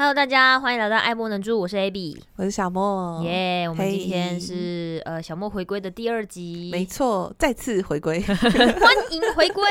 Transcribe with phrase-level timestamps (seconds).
[0.00, 3.70] Hello，大家欢迎来到爱莫能助，我是 Abby，我是小莫，耶、yeah！
[3.70, 5.02] 我们今天是、hey.
[5.04, 8.32] 呃小莫回归的第二集，没错，再次回归， 欢
[9.10, 9.62] 迎回归。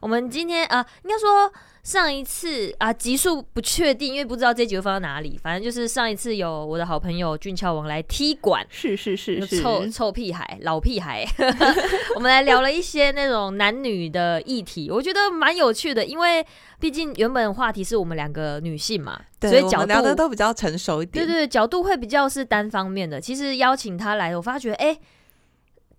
[0.00, 1.52] 我们今天啊、呃，应该说。
[1.82, 5.40] 上一次啊，集数不确定，因为不知道这集会放到哪里。
[5.42, 11.26] 反正就是上一次有我的好朋友俊俏王来踢馆，是是是是，臭臭屁孩，老屁孩。
[12.14, 16.44] 我们来聊了一些那种男女的议题，我觉得蛮有趣的，因为
[16.78, 21.24] 毕竟原本话题是我们两个女性嘛，所以角度都比较成熟一点。
[21.24, 23.18] 对对对，角度会比较是单方面的。
[23.18, 25.00] 其实邀请他来，我发觉哎、欸，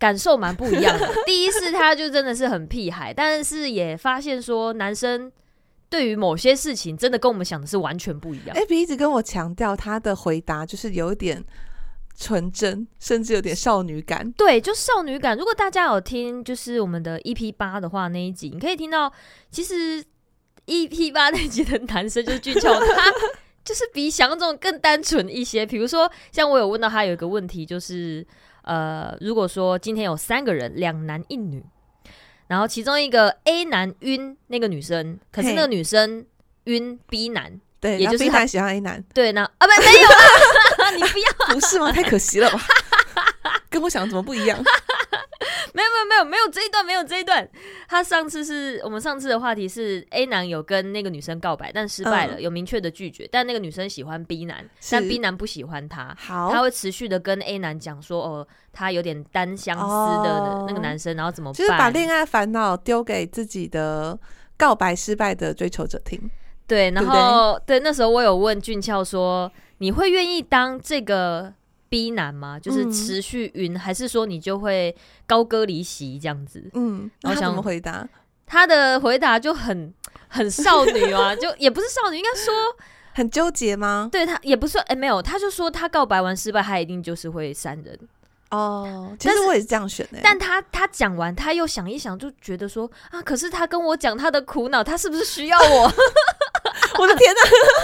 [0.02, 1.08] 感受蛮不一样的。
[1.24, 5.30] 第一次他就真的是很屁孩，但是也发现说男生。
[5.92, 8.56] 对于某些事情，真的跟我们想的是完全不一样。
[8.56, 11.44] Abby 一直跟我强调，他的回答就是有点
[12.18, 14.32] 纯真，甚至有点少女感。
[14.32, 15.36] 对，就少女感。
[15.36, 19.12] 如果大家有听，就是我们的 EP 八的话，那一集你可以听到，
[19.50, 20.02] 其实
[20.64, 23.12] EP 八那一集的男生就是俊俏，他
[23.62, 25.66] 就是比想象中更单纯一些。
[25.66, 28.26] 比如说，像我有问到他有一个问题，就是
[28.62, 31.62] 呃，如果说今天有三个人，两男一女。
[32.48, 36.26] 然后其中一个 A 男晕那个女生，可是那个女生
[36.64, 41.90] 晕 B 男，对，也就是 B 男喜欢 A 男，对，呢啊不没有啊， 你不要， 不是吗？
[41.90, 42.60] 太可惜了吧，
[43.70, 44.62] 跟我想的怎么不一样？
[45.74, 47.48] 没有没有没有没有这一段没有这一段。
[47.88, 53.28] 他上次是我们上次的话题是 A 男有跟那个女生告白，但失败了，有明确的拒绝。
[53.32, 56.14] 但那个女生喜欢 B 男，但 B 男不喜欢他。
[56.18, 61.56] 好，他会持续的跟 A 男讲说，哦，他有点单相思的那个男生，然后怎么办？
[61.56, 64.18] 就是把恋爱烦恼丢给自己的
[64.56, 66.30] 告白失败的追求者听。
[66.66, 71.52] 对，然后对，对，对，那时候我有问俊俏说，你会愿意当这个
[71.92, 72.58] ？B 男吗？
[72.58, 76.70] 就是持续晕、嗯，还是说你就会高歌离席这样子？
[76.72, 78.08] 嗯，然后想怎么回答？
[78.46, 79.92] 他的回答就很
[80.28, 82.54] 很少女啊， 就也不是少女，应该说
[83.12, 84.08] 很纠结吗？
[84.10, 87.98] 对他也不是，哎、欸，没有，他就说他告白完失败，他一定就是会删人。
[88.50, 90.18] 哦，其实我也是这样选的。
[90.22, 95.92] 但他他讲完，他又想一想，就觉得说啊，可是他跟我讲他的苦恼，他是不是需要我？
[96.98, 97.40] 我的天哪！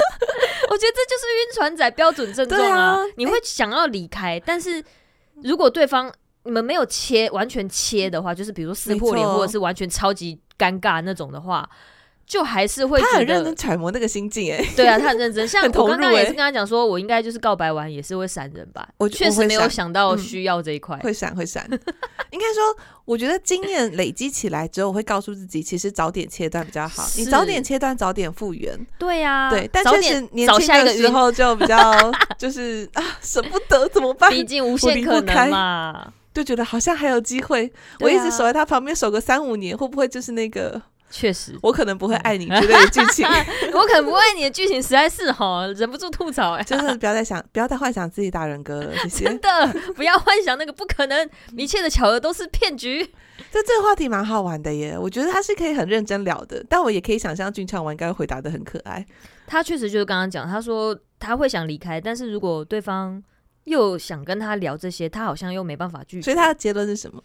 [0.70, 2.98] 我觉得这就是晕船仔标准症状啊，啊！
[3.16, 4.84] 你会想要离开、欸，但是
[5.42, 6.12] 如果对方
[6.44, 11.69] 你们没有切完全切的话，就是比如说撕破脸，或者是完全超级尴尬那种的话。
[12.28, 15.48] 就还是会他很认真揣摩那个心境哎，对啊，他很认真。
[15.48, 18.86] 像我刚刚也是跟他讲说，我应该就是告白完也是会闪人吧。
[18.98, 21.66] 我确实没有想到需要这一块、嗯，会闪会闪。
[22.30, 27.02] 应该说，我觉得经验累积起来之后，我会告诉自己，其实早点切断比较好。
[27.16, 28.78] 你早点切断，早点复原。
[28.98, 29.66] 对呀、啊，对。
[29.72, 34.30] 但确实年轻的时候就比较 就是啊，舍不得怎么办？
[34.30, 37.70] 毕竟无限可能嘛，就觉得好像还有机会、啊。
[38.00, 40.82] 我一直守在他旁边守个三五年，会不会就是那个？
[41.10, 43.26] 确实，我可能不会爱你之类的剧情，
[43.72, 49.24] 我可能不会爱你的剧情实在是哈，忍不住吐槽哎、欸，就是不要再想，不要再幻想自己大人格了，谢谢。
[49.24, 53.02] 真的，不要幻想那个不可能，一切的巧合都是骗局。
[53.50, 59.04] 这这个话题蛮好玩的耶，我觉得他是可以很认真聊的，但我也可以想象俊畅王应该回答的很可爱。
[59.46, 63.22] 他确实就是刚刚讲，他说他会想离开，但是如果对方
[63.64, 66.22] 又想跟他聊这些，他好像又没办法拒绝。
[66.22, 67.22] 所以他的结论是什么？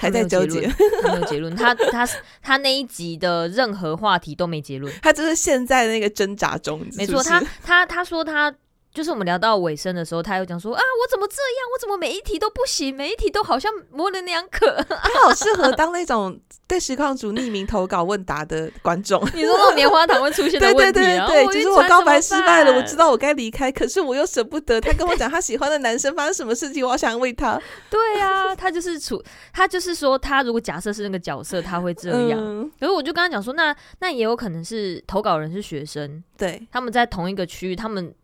[0.00, 0.66] 还在纠结，
[1.04, 1.54] 没有结论。
[1.54, 2.08] 他他
[2.42, 6.84] 他那一集的任何话题都没结论，他就是现在那个挣扎中。
[6.96, 8.54] 没错，他 他他说他。
[9.00, 11.70] 就是我们聊到尾声的时候，他又讲说啊，我怎么这样？
[11.74, 12.94] 我怎么每一题都不行？
[12.94, 14.70] 每一题都好像模棱两可。
[14.84, 16.38] 他好适合当那种
[16.68, 19.18] 对实况组匿名投稿问答的观众。
[19.34, 21.00] 你说那种棉花糖会出现的问题？
[21.00, 24.78] 对对对对，就是我告白失败了，我知道我该离开，可是我又舍不得。
[24.78, 27.58] 他跟我讲 他喜欢的男生发生什么事情，我好想为他。
[27.88, 29.22] 对啊，他就是处，
[29.54, 32.38] 他就是说，他如果假设是那个角色，他会这样。
[32.38, 38.14] 嗯、可是我就跟他讲说，那那也有可能是投稿人是学生，对，他们在同一个区域，他们。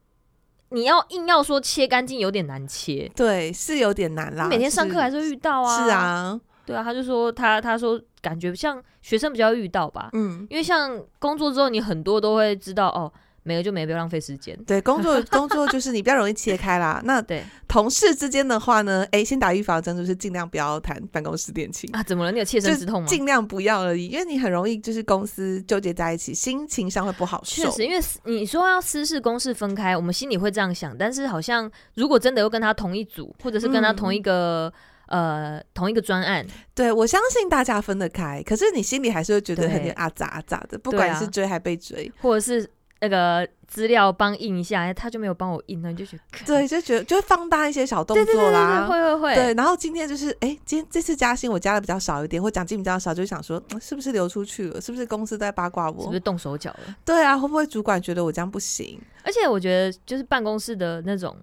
[0.70, 4.44] 你要硬要说切干净有点难切，对，是有点难啦。
[4.44, 13.12] 你每天上课还是会遇到啊，是啊，对啊，他就说他他说感觉像学生比较遇到吧，嗯，因为像工作之后你很多都会知道哦。
[13.46, 14.58] 没了就没了，不要浪费时间。
[14.66, 17.00] 对，工作工作就是你比较容易切开啦。
[17.04, 22.02] 那 对同事之间的话呢，哎，先打预防针，就是尽量不要谈办公室恋情啊。
[22.02, 22.32] 怎么了？
[22.32, 23.08] 你有切身之痛吗？
[23.08, 27.62] 尽量不要而已，因为你很容易就是公司纠结在一起，心情上会不好受。
[27.64, 34.72] 确实，因为你说要私事公事分开，我们心里会这样想，但是好像如果真的又跟他同一组，或者是跟他同一个、
[35.08, 42.68] 嗯、呃同一个专案，对，我相信大家分得开，可是你心里还是会觉得很点阿杂阿杂的，不管是追还被追，或者是。
[43.00, 49.34] 那个资料帮印一下，他就没有帮我印，那你就觉得对，就觉得就会放大一些小动作啦，对对对对，会会会。
[49.34, 54.80] 对，然后今天就是，哎，今天这次加薪我加的比较少一点，或奖金比较少，就想说，是不是流出去了？
[54.80, 56.02] 是不是公司在八卦我？
[56.02, 56.96] 是不是动手脚了？
[57.04, 58.98] 对啊，会不会主管觉得我这样不行？
[59.22, 61.36] 而且我觉得，就是办公室的那种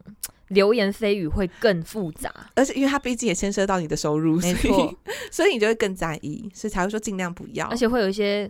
[0.47, 4.97] 流言蜚语会更复杂，而且因为他毕竟也牵涉到你的收入，没错，所以，
[5.31, 7.67] 所以你就会更在意，所以才会说尽量不要。
[7.67, 8.49] 而且会有一些。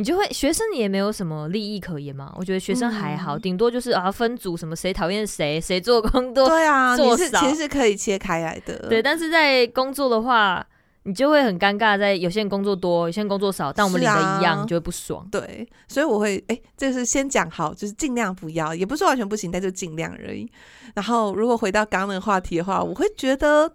[0.00, 2.32] 你就会学生，你也没有什么利益可言嘛？
[2.34, 8.78] 我觉得学生还好，顶、嗯、多就是啊分组什么谁讨厌谁，谁做工多，对啊，做是其实是可以切开来的。
[8.88, 10.66] 对，但是在工作的话，
[11.02, 15.28] 你就会很尴尬，在有些人工作多，有些人工作少，但我们领的一样，啊、你就会不爽。
[15.30, 20.50] 对，所以我会哎，这、欸、是先讲好，就是尽量不要，也不是完全不行，但就尽量而已。
[20.94, 23.70] 然后如果回到刚刚那个话题的话，我会觉得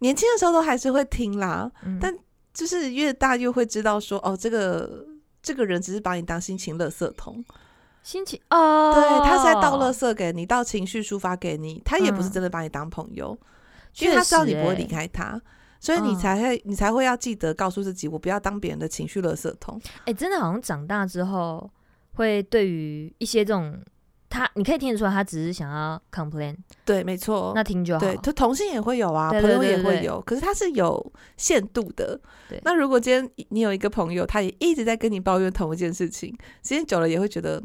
[0.00, 2.14] 年轻的时候都还是会听啦，嗯、但
[2.52, 5.06] 就是越大越会知道说哦这个。
[5.42, 7.44] 这个人只是把你当心情垃圾桶，
[8.02, 13.46] 心情哦，对，他是在倒垃圾给你，倒情绪抒发给你，他也不是真的把你当朋友，嗯、
[14.00, 15.42] 因为他知道你不会离开他，欸、
[15.80, 19.80] 所以你才会、嗯、你才会要记得告诉自己，我不要当别人的情绪垃圾桶。
[20.00, 21.70] 哎、欸，真的好像长大之后，
[22.14, 23.80] 会对于一些这种。
[24.30, 26.56] 他，你可以听得出来，他只是想要 complain。
[26.84, 27.50] 对，没错。
[27.52, 28.00] 那听就好。
[28.00, 32.18] 对，他同性也会有啊，对对对对对，朋友也会有，可是他是有限度的。
[32.48, 32.60] 对。
[32.64, 36.30] 那如果今天你有一个朋友，他也一直在跟你抱怨同一件事情，
[36.62, 37.60] 时间久了也会觉得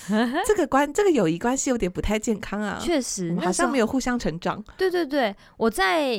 [0.46, 2.78] 这个关这个友谊关系有点不太健康啊。
[2.78, 4.62] 确实，好像没有互相成长。
[4.76, 6.14] 对对对，我在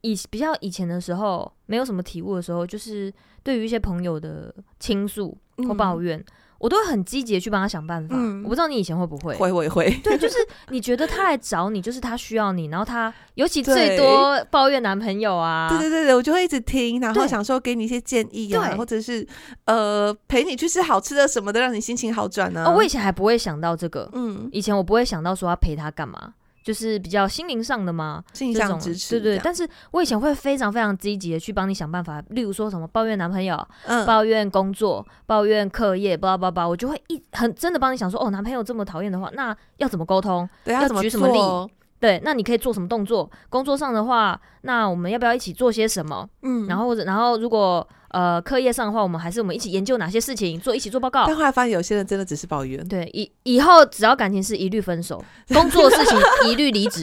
[0.00, 3.12] 以比较以前的时候，没有什么体悟的时候，就是
[3.42, 5.36] 对于一些朋友的倾诉
[5.68, 6.18] 或抱怨。
[6.18, 6.24] 嗯
[6.58, 8.14] 我都会很积极的去帮他想办法。
[8.18, 9.34] 嗯，我不知道你以前会不会？
[9.36, 9.90] 会会会。
[10.02, 10.34] 对，就是
[10.68, 15.68] 你觉得他来找你，就是他需要你，然后他尤其最多抱怨男朋友啊。
[15.68, 19.26] 对对对对，我就会一直听，然后想说给你一些建议啊，或者是
[19.66, 22.64] 呃陪你去吃好吃的什么的，让你心情好转呢。
[22.66, 24.08] 哦，我以前还不会想到这个。
[24.12, 26.32] 嗯，以前我不会想到说要陪他干嘛。
[26.66, 29.40] 就是比较心灵上的嘛，心灵上支持，对对。
[29.44, 40.48] 但是我以前会非常非常积极的去帮你想办法，例如说什么抱怨男朋友、嗯、抱怨工作、抱怨课业，巴拉巴拉，我就会一很真的帮你想说，哦，男朋友这么讨厌的话，那要怎么沟通？
[40.64, 41.72] 对，要举什么例？
[42.00, 43.30] 对，那你可以做什么动作？
[43.48, 46.28] 工作上的话，那我们要不要一起做些什么？
[46.42, 47.86] 嗯，然后或者然后如果。
[48.16, 51.26] 呃，课业上的话，我们还是我们一起研究哪些事情，做一起做报告。
[51.26, 52.82] 但后来发现，有些人真的只是抱怨。
[52.88, 56.18] 对，以以后只要感情是一律分手，工作的事情
[56.48, 57.02] 一律离职。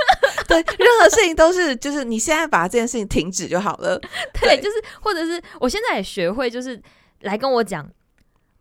[0.48, 3.98] 对，任何事情都是，就是你现在把这件事情停止就好了。
[4.40, 6.80] 对，对就是，或者是我现在也学会，就是
[7.20, 7.86] 来跟我讲。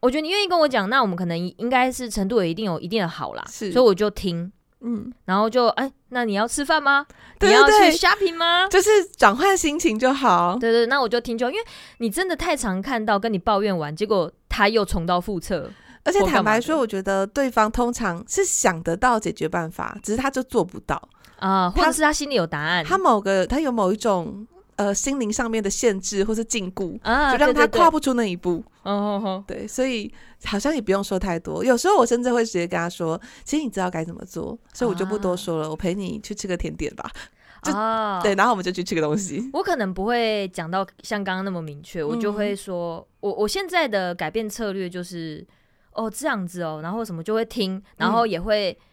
[0.02, 3.46] 我觉得你愿意跟我讲，那我们可能应该是程度也一定有一定的好啦。
[3.50, 4.52] 是，所以我就听。
[4.84, 7.06] 嗯，然后就哎，那你要吃饭吗？
[7.40, 8.68] 对对对，你要去 shopping 吗？
[8.68, 10.58] 就是转换心情就好。
[10.60, 11.62] 对对，那我就听就，因为
[12.00, 15.70] 你真的太常看到跟你抱怨完，结果他又重蹈覆辙。
[16.04, 21.02] 而且坦白说，我觉得对方通常是想得到解决办法，只是他就做不到
[21.40, 24.46] 啊，或者是他心里有答案，他某个他有某一种。
[24.76, 28.64] 呃，心灵上面的限制或是禁锢，啊、就让他跨不出那一步。
[28.84, 30.12] 哦哦，对，所以
[30.46, 31.64] 好像也不用说太多。
[31.64, 35.68] 有时候我甚至会直接跟他说：“其实你知道该怎么做，所以我就不多说了。
[35.68, 37.10] 啊、我陪你去吃个甜点吧。
[37.64, 39.50] 就”啊，对，然后我们就去吃个东西。
[39.54, 45.46] 我可能不会讲到像刚刚那么明确，我就会说：“嗯、我我现在的改变策略就是
[45.94, 48.72] 哦这样子哦，然后什么就会听，然后也会。
[48.72, 48.84] 嗯”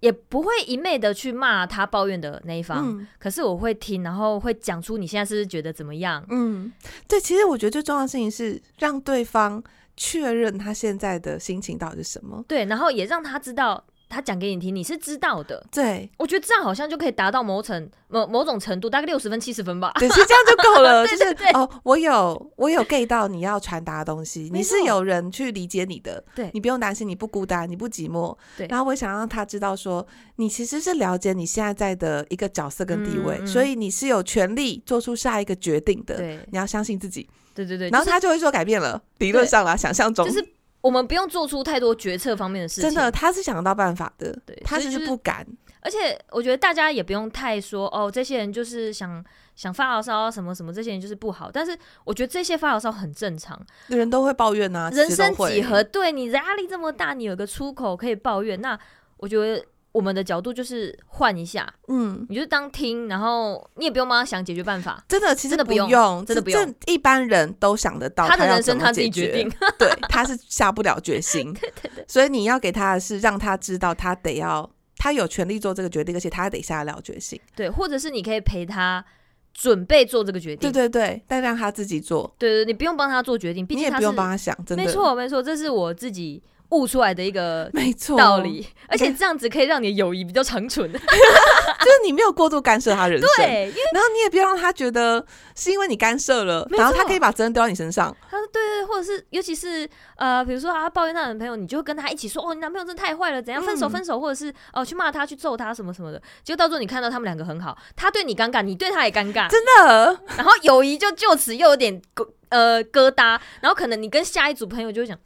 [0.00, 6.24] 也不会一昧的去骂他抱怨的那一方，嗯、可是我会听，然后会讲出你现在是不是觉得怎么样？
[6.30, 6.72] 嗯，
[7.06, 9.62] 对，其实我觉得最重要的事情是让对方
[9.96, 13.84] 确认他现在的心情到底是什么，对，然后也让他知道。
[14.08, 15.64] 他讲给你听，你是知道的。
[15.70, 19.92] 对，我觉得这样好像就可以达到某程某某种程度，大概六十分、七十分吧。
[19.98, 21.06] 对，是这样就够了。
[21.06, 26.24] 对 对对，就是哦，我有我有 get 到你要传达的东西，你是有人去理解你的。
[26.34, 28.36] 对，你不用担心，你不孤单，你不寂寞。
[28.56, 28.66] 对。
[28.68, 36.16] 然后我想让他知道说，你其实是了解你现在在的一个角色跟地位，所以你是有权利做出下一个决定的。
[36.16, 37.28] 对，你要相信自己。
[37.54, 37.90] 对对对。
[37.90, 40.26] 然后他就会做改变了，理论上啦，想象中。
[40.26, 40.44] 就是。
[40.80, 45.46] 我们不用做出太多决策方面的事情，真的，他是想得到办法的，对，他只是不敢。
[45.80, 51.50] 而且我觉得大家也不用太说哦，这些人就是想想发牢骚什么什么，这些人就是不好。
[51.52, 58.78] 但是我觉得这些发牢骚很正常，人都会抱怨呐、啊，人生几何，对你压力这么大，你有个出口可以抱怨，那
[59.18, 59.64] 我觉得。
[59.98, 69.32] 我们的角度就是换一下，嗯，你就当听，然后你也不用帮他想解决办法，真的，其实真的不用，真的不用，一般人都想得到他，他的人生他自己决。
[69.32, 79.04] 定，对，他是下不了决心， 对对对，所以你要给他的是让他知道他得要，他有权利做这个决定，而且他得下得了决心，对，或者是你可以陪他
[79.52, 86.40] 准备做这个决定，对对对，但让他自己做，对对，你不用帮他做决定，毕竟他你也不用帮他想，真的，没错没错，这是我自己。
[86.70, 90.92] 悟出来的一个没错道理，而且这样子可以让你的友谊比较长存。
[90.92, 98.14] 就是你没有过度干涉他人生，对，然后你也不要让他觉得是因为你干涉了，然后他可以把责任丢到你身上。
[98.30, 106.20] 他说对对，或者是尤其是呃，比如说啊抱怨他男朋友，你就跟他一起说哦，你男朋友真的太坏了，怎样分手分手，或者是哦去骂他去揍他什么什么的。
[106.44, 110.20] 结果到时候你看到他们两个很好，他对你尴尬，你对他也尴尬，真的。
[110.36, 115.16] 然后友谊就就此又有点疙呃疙瘩，然后可能你跟下一组朋友就会讲。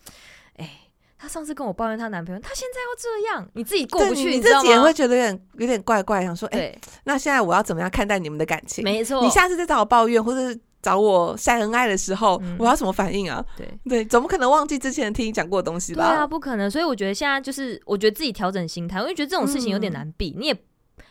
[1.23, 8.83] 她上次跟我抱怨她男朋友，她现在要这样，你自己过不去，你，自己也会觉得有点有点怪怪，想说，哎、欸，那现在我要怎么样看待你们的感情？
[8.83, 13.45] 没错，你下次再找我抱怨或者是找我晒恩爱的时候，嗯、我要什么反应啊？
[13.57, 16.09] 对对，总不可能忘记之前听你讲过的东西吧？
[16.09, 16.69] 对啊，不可能。
[16.69, 20.57] 所以我觉得现在就是，我觉得自己调整心态，我就觉得这种事情有点难避，嗯、你也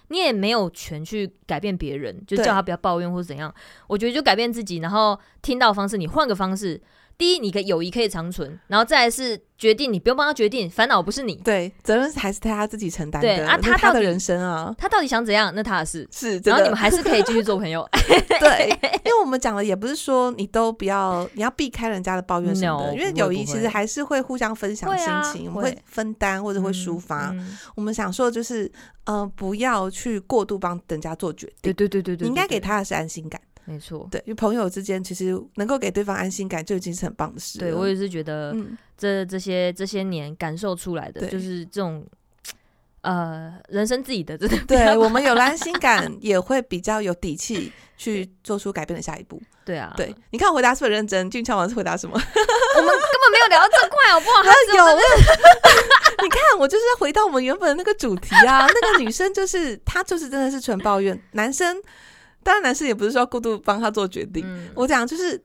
[0.10, 3.54] 你也没有权去改变别人，就叫他不要抱怨或者怎样。
[3.88, 6.82] 我觉得就改变自己，然后听到方式，你换个方式。
[7.22, 13.28] 第一，你的友谊可以长存，然后再来是决定，你不用帮他决定，烦恼不是你，对，责任还是他自己承担的。
[13.28, 16.42] 对啊，他他的人生啊，他到底想怎样，那他的事是。
[16.44, 17.88] 然后你们还是可以继续做朋友。
[18.42, 18.70] 对，
[19.06, 27.30] 因为我们讲的也不是说你都不要，你要避开人家的抱怨什么的，no, 因为友谊其实还是会互相分享心情，啊、我们会分担或者会抒发。
[27.36, 28.66] 嗯、我们想说就是，
[29.04, 31.72] 嗯、呃，不要去过度帮人家做决定。
[31.72, 33.40] 对对对对对，对，你应该给他的是安心感。
[33.72, 37.60] 没错，对，因为朋友之间其实能够给对方安心感就已经是很棒的事。
[37.60, 38.56] 对，我也是觉得
[38.98, 42.06] 这，这这些这些年感受出来的，就是这种
[43.02, 44.38] 呃人生自己的。
[44.38, 49.42] 对，我们有了安心感，也会比较有底气 去做出改变的下一步。
[49.64, 51.30] 对啊，对，你看我回答是不是认真？
[51.30, 52.14] 俊俏王是回答什么？
[52.18, 54.44] 我们根本没有聊到这块，好不好？
[54.44, 54.98] 他有，
[56.24, 58.68] 你看我就是回到我们原本的那个主题啊。
[58.68, 61.78] 那个女生就是她，就是真的是纯抱怨，男生。
[62.44, 64.44] 当然，男生也不是说要过度帮他做决定。
[64.46, 65.42] 嗯、我讲就是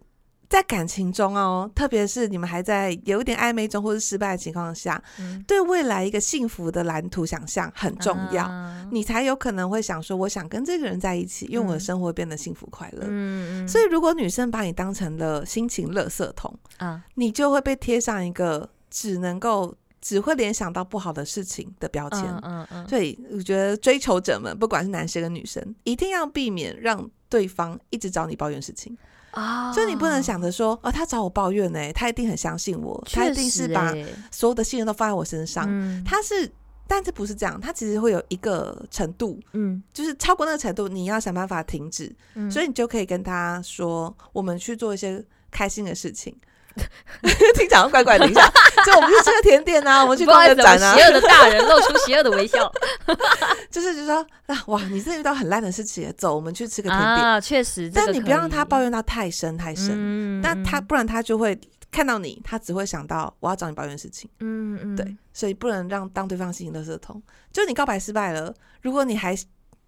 [0.49, 13.05] 在感情中哦，特别是你们还在有一点暧昧中或是失败的情况下，嗯、对未来一个幸福的蓝图想象很重要，啊、你才有可能会想说，我想跟这个人在一起，因为我的生活变得幸福快乐。
[13.09, 19.75] 嗯、所以，如果女生把你当成了心情垃圾桶，啊、你就会被贴上一个只能够。
[20.07, 28.97] 只会联想到不好的事情的标签，嗯嗯嗯，所以我觉得追求者们，不管是男生跟女生，一定要避免让对方一直找你抱怨事情
[29.33, 29.73] 啊。
[29.73, 33.93] 所以你不能想着说，哦，他找我抱怨呢，他一定很相信我，他一定是把
[34.31, 35.67] 所有的信任都放在我身上。
[36.05, 36.49] 他是，
[36.87, 42.15] 但这不是这样，他其实会有一个程度，嗯，就是超过那个程度，你要想办法停止。
[42.49, 46.33] 所以你就可以跟他说，我们去做一些开心的事情。
[47.55, 48.47] 听讲怪怪的，一下，
[48.85, 50.95] 就我们去吃个甜点啊， 我们去逛个展啊。
[50.95, 52.71] 邪恶的大人露出邪恶的微笑，
[53.71, 57.11] 就是就说啊，哇，你真的遇到很烂的事情，走，我们去吃个甜点。
[57.27, 61.59] 啊，确实，但你不要让他抱怨到太深太深，嗯、但他不然他就会
[61.91, 64.29] 看到你，他只会想到我要找你抱怨事情。
[64.41, 67.23] 嗯嗯，对，所以不能让当对方心情垃圾桶。
[67.53, 69.35] 就你告白失败了，如果你还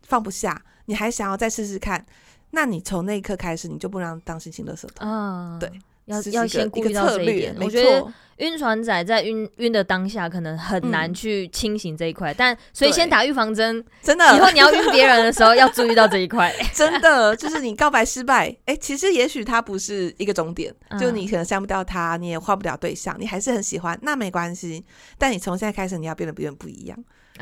[0.06, 2.04] 放不下，你还想要再试试看，
[2.52, 5.06] 那你从那一刻开始，你就不能让当心情垃圾桶。
[5.06, 5.70] 嗯，对。
[6.08, 8.06] 要要先顾虑到这一点，我觉得
[8.38, 24.84] 晕船仔在晕晕的当下，可能很难去清醒这一块，但所以先打预防针，真的，以后你要晕别人的时候，要注意到这一块， 真的，就是你告白失败，哎，其实也许他不是一个终点，就你可能删不掉他，你也换不了对象，你还是很喜欢，那没关系，
[25.18, 26.96] 但你从现在开始，你要变得不远不一样，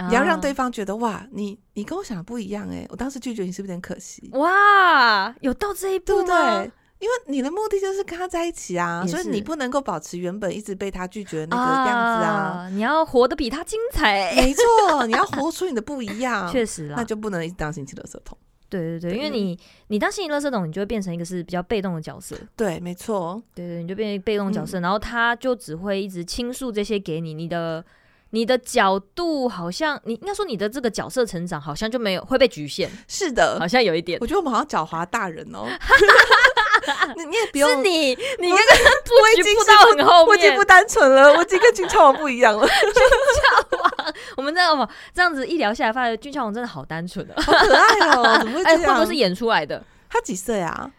[0.08, 4.30] 你要让对方觉得哇，你你跟我想的不一样，哎，我当时拒绝你是不是有点可惜？
[4.32, 6.66] 哇，有到这一步吗？
[6.98, 12.32] 因为你的目的就是跟他在一起啊，所以你不能够保持原本一直被他拒绝的那个样子啊，
[12.64, 14.34] 啊你要活得比他精彩。
[14.34, 16.48] 没错，你要活出你的不一样。
[16.52, 18.36] 确实啦，那就不能一直当心情垃圾桶。
[18.68, 22.34] 对对对，对因为你你当心情垃圾桶，你就会变成一个是比较被动的角色。
[22.56, 23.40] 对，没错。
[23.54, 27.84] 对对，你就变成被动角色，嗯、然后他就只会一直倾诉这些给你，你的
[28.30, 32.90] 你的角度好像你应该说你的这个角色成长好像就没有会被局限。
[33.06, 34.18] 是的，好像有一点。
[34.20, 35.66] 我觉得我们好像狡猾大人哦。
[37.16, 38.62] 你你也不用，是你你那个
[39.04, 42.66] 布局布到很后面，我已经不单纯了，我已经跟俊俏王不一样了。
[42.68, 42.92] 俊
[43.70, 48.80] 俏王，我们这样这样子一聊下来，发现俊俏王真的好单纯啊，好可爱哦，怎么会 这样？
[48.80, 49.82] 会不会是演出来的？
[50.08, 50.90] 他几岁啊？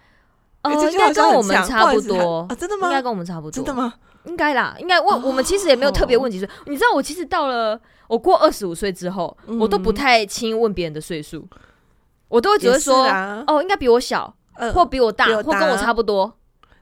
[0.64, 2.56] 哦，应该跟我们差不多啊？
[2.56, 2.88] 真的吗？
[2.88, 3.52] 应该跟我们差不多？
[3.52, 3.94] 真的吗？
[4.26, 6.50] 应该啦，应该问我们其实也没有特别问几岁。
[6.66, 11.48] 你知道我其实到了我过二十五岁之后，我都不太轻易问别人的岁数，
[12.28, 13.06] 我都会觉得说
[13.48, 14.34] 哦，应该比我小。
[14.74, 16.34] 或比我大，或跟我差不多，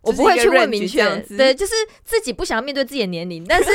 [0.02, 1.04] 我不会去问明确。
[1.38, 3.70] 对，就是自己不想要面对自己的年龄，但是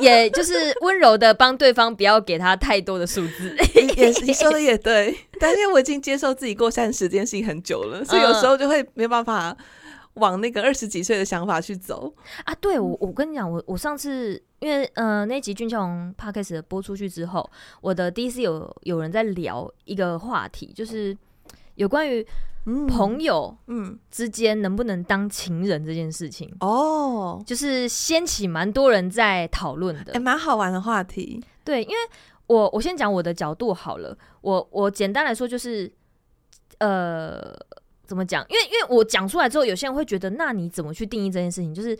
[0.00, 3.56] 也就是温柔的帮对方，不要给他太多的数字。
[3.96, 9.56] 也你说的也对，但是因为我已经接受自己过三十这件事情很久了，所以有时候就会没办法
[10.14, 12.12] 往那个二十几岁的想法去走
[12.44, 12.54] 啊。
[12.56, 17.48] 对，我我跟你讲，我我上次因为呃那集俊俏 Podcast 播出去之后，
[17.80, 21.16] 我的第一次有有人在聊一个话题，就是
[21.76, 22.26] 有关于
[22.86, 31.42] 朋友嗯之间能不能当情人这件事情哦，就是掀起蛮多人在讨论的，哎，蛮好玩的话题。
[31.64, 31.96] 对，因为
[32.46, 35.92] 我我先讲我的角度好了，我我简单来说就是
[36.78, 37.56] 呃。
[38.08, 38.42] 怎么讲？
[38.48, 41.74] 因为因为我讲出来之后，有些人会觉得，那你怎么去定义这件事情？
[41.74, 41.94] 就是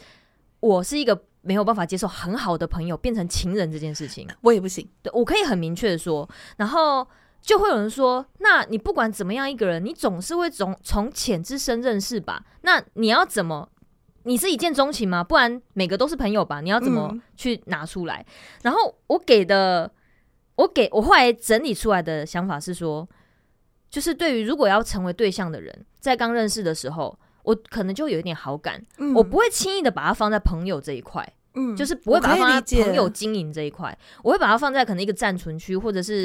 [0.59, 4.89] 我是一个没有办法接受很好的朋友变成情人这件事情，我也不行。
[5.03, 7.07] 对，我可以很明确的说，然后
[7.49, 12.45] 就会有人说，那你不管怎么样一个人，你总是会从从浅至深认识吧？
[12.61, 13.71] 那你要怎么？
[14.25, 15.25] 你是一见钟情吗？
[15.25, 16.61] 不然每个都是朋友吧？
[16.61, 18.23] 你要怎么去拿出来？
[18.29, 19.91] 嗯、然后我给的，
[20.57, 23.09] 我给我后来整理出来的想法是说。
[23.89, 31.27] 就是对于如果要成为对象的人，在刚认识的时候，我可能就有一点好感，嗯、我不会轻易的把它放在朋友这一块。
[31.55, 36.23] 嗯，就是不会把它放在朋友经营这一块，我，我会把它放在可能一个暂存区或者是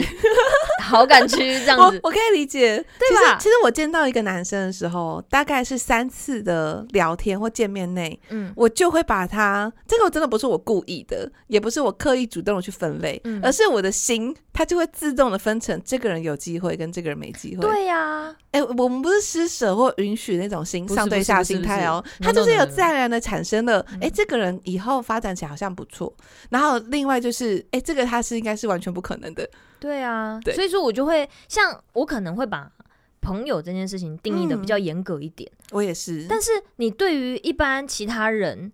[0.83, 2.09] 好感区这样子我。
[2.09, 3.35] 我可以理解，对吧？
[3.39, 17.63] 其实我见到一个男生的时候，大概是三次的聊天或见面内，嗯，我就会把他这个真的不是我故意的，也不是我刻意主动的去分类，嗯、而是我的心，他就会自动的分成这个人有机会跟这个人没机会。
[17.63, 25.23] 对呀、啊，哎、欸，我们不是施舍或允许那种心上对下心态哦，他就是有自然而然的产生了，哎、欸，这个人以后发。
[25.23, 26.13] 展起来好像不错，
[26.49, 29.49] 然后另外就是，哎、欸，这个他是应该是完全不可能的。
[29.83, 32.71] 对啊，对，所以说我就会像我可能会把
[33.19, 35.51] 朋友这件事情定义的比较严格一点。
[35.53, 36.25] 嗯，我也是。
[36.29, 38.71] 但是你对于一般其他人。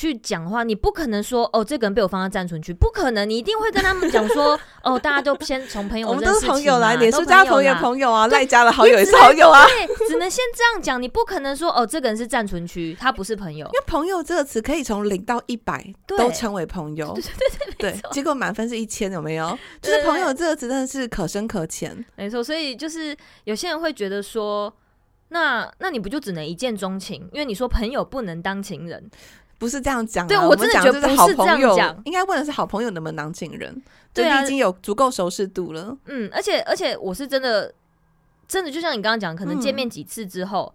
[0.00, 19.58] 去讲话，你不可能说哦，这个人被我放在暂存区，不可能，你一定会跟他们讲说 哦，大家都先从朋友，我们都是朋友来，脸书加朋友朋友啊，赖加的好友也是好友啊，对，只能先这样讲，你不可能说哦，这个人是暂存区，他不是朋友，因为朋友这个词可以从零到一百都称为朋友，对对对对，结果满分是一千，有没有？
[19.82, 23.14] 就是朋友这个词真的是可深可浅，没错，所以就是
[23.44, 24.74] 有些人会觉得说，
[25.28, 27.28] 那那你不就只能一见钟情？
[27.32, 29.10] 因为你说朋友不能当情人。
[29.60, 32.02] 不是这样讲，对我真的觉得不是这样讲。
[32.06, 33.80] 应该问的是好朋友能不能当情人？
[34.14, 35.94] 对啊，已经有足够熟识度了。
[36.06, 37.72] 嗯，而且而且我是真的，
[38.48, 40.74] 真的就像你刚刚讲，可能见面几次之后，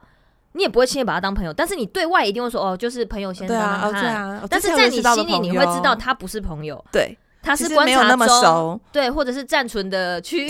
[0.51, 4.47] 你也不会轻易把他当朋友，但是你对外一定会说哦，就是朋友先当当看。
[4.47, 10.49] 但是在你心里，你会知道他不是朋友，对，他是观察中，对，或者是暂存的区域，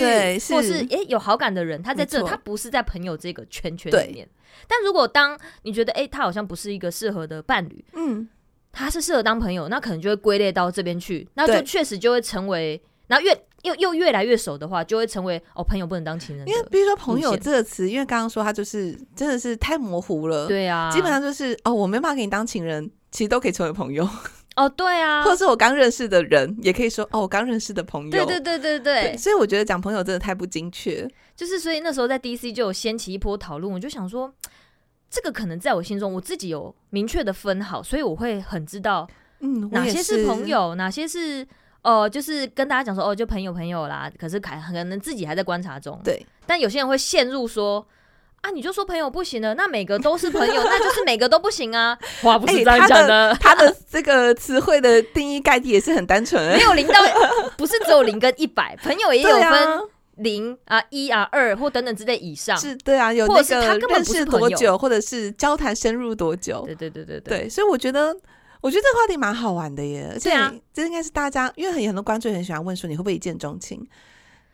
[0.49, 4.27] 或是诶有好感的人，他在这，他不是在朋友这个圈圈里面。
[4.67, 8.27] 但如果当你觉得哎、欸，他好像不是一个适合的伴侣，嗯，
[8.71, 16.47] 他是适合当朋友，那可能就会归类到这边去，那就确实就会成为，然后越又又越来越熟的话，就会成为哦，朋友不能当情人。
[16.47, 24.07] 因为比如说朋友这个词，因为刚刚说他就是真的是太模糊了，对啊，基本上就是哦，我没办法给你当情人，其实都可以成为朋友。
[24.55, 28.11] 哦，对啊，或者是我刚认识的人，也可以说哦，我刚认识的朋友。
[28.11, 29.17] 对对对对对，对。
[29.17, 31.07] 所以我觉得讲朋友真的太不精确。
[31.35, 34.33] 就是所以那时候在 DC 就有掀起一波讨论，我就想说。
[35.07, 39.07] 这个可能在我心中，我自己有明确的分好，所以我会很知道，
[39.39, 41.41] 嗯，哪些是朋友，哪些是
[41.83, 44.11] 哦、呃，就是跟大家讲说哦，就朋友朋友啦。
[44.19, 46.25] 可是凯可能自己还在观察中，对。
[46.45, 47.87] 但有些人会陷入说
[48.45, 51.97] 啊，你就说朋友不行了，那每个都是朋友，那就是每个都不行啊。
[52.21, 56.93] 话不是这样讲的，欸、他的，他的这个词汇的定义概念也是很单纯，没有零到
[57.57, 59.79] 不是只有零跟一百，朋友也有分。
[60.17, 66.63] 零啊，一啊，二或等等之类以上，是对啊，有那个认识多久，或者是交谈深入多久？
[66.65, 68.15] 对对对对对，对，所以我觉得，
[68.61, 70.09] 我觉得这个话题蛮好玩的耶。
[70.13, 70.31] 而且
[70.73, 73.85] 这应该是大家，因为很很多观众很喜欢问说，你会不会一见钟情？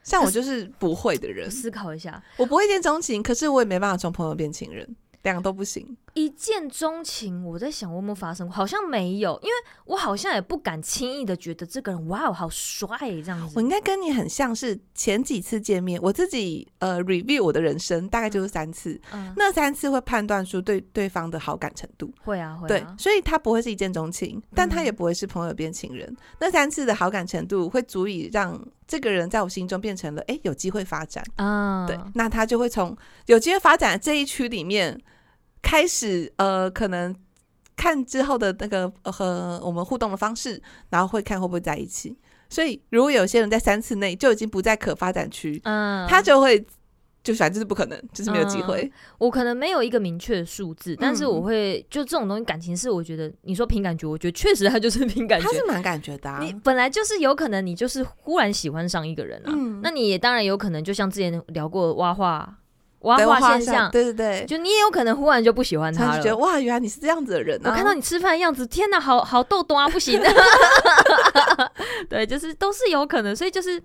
[0.04, 1.50] 像我就是不会的人。
[1.50, 4.96] 思考一下，我不会一见钟情，可是我也没办法从朋友变情人。
[5.24, 5.96] 两个都不行。
[6.14, 9.54] 一见钟情，我在想我有没有发生过，好像没有，因为
[9.86, 13.54] 我好像也不敢轻易的觉得这个人哇哦好帅这样子。
[13.56, 22.12] 我应该跟你很像是前几次见面，我自己呃 review 我的人生大概就是三次，嗯、那三次会判断出对对方的好感程度。
[22.24, 22.68] 会啊会啊。
[22.68, 26.06] 对，所以他不会是一见钟情，但他也不会是朋友变情人。
[26.10, 31.86] 嗯、那三次的好感程度会足以让这个人在我心中变成了哎有机会发展啊。
[31.86, 32.98] 嗯、对，那他就会从
[33.28, 35.02] 有机会发展的这一区里面。
[35.62, 37.16] 开始呃，可能
[37.76, 42.18] 看之后的那个和我们互动的方式，然后会看会不会在一起。
[42.50, 46.66] 所以，如果有些人在三次内就已经不在可发展区，嗯，他就会。
[47.24, 48.92] 就反正就是不可能，就是没有机会、嗯。
[49.20, 56.40] 我可能没有一个明确的数字，但是我会就这种东西，感情是我觉得你说凭感觉，我觉得确实他就是凭感觉，他是蛮感觉的、啊。
[56.42, 62.58] 你本来就是有可能，你就是忽然喜欢上一个人啊，嗯、那你也当然有可能，就像之前聊过蛙化
[63.02, 67.70] 蛙化现象，对对对，就你也有可能忽然就不喜欢他了，就觉得哇，原来你是这样子的人啊！
[67.70, 70.22] 我看到你吃饭的样子，天哪，好好逗多啊，不行，
[72.10, 73.82] 对，就是都是有可能，所以就是。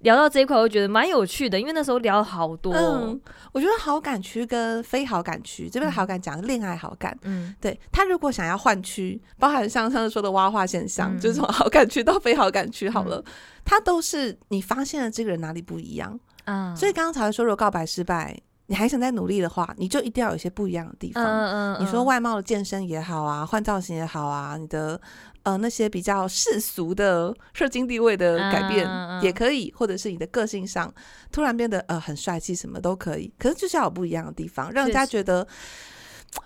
[0.00, 2.72] 聊到这一块，我觉得蛮有趣的，因为那时候聊了好多。
[2.72, 3.20] 嗯，
[3.52, 7.14] 我觉得好感区跟非好感区，这边好感讲恋爱好感。
[7.20, 13.24] 嗯，对，他如果想要换区，包含像上次说的挖化现象，嗯、就是从好感区到非好感区好了，嗯、
[13.62, 16.74] 他都是你发现了这个人哪里不一样啊。
[16.74, 18.34] 所以刚刚才说，如果告白失败，
[18.70, 21.24] 你还想再努力的话，你就一定要有一些不一样的地方。
[21.24, 25.00] 嗯嗯，嗯，你说外貌的健身也好啊，换造型也好啊，你的。
[25.42, 28.86] 呃，那些比较世俗的社经地位的改变
[29.22, 30.92] 也可以，或者是你的个性上
[31.32, 33.32] 突然变得呃很帅气，什么都可以。
[33.38, 35.48] 可是就是要有不一样的地方，让人家觉得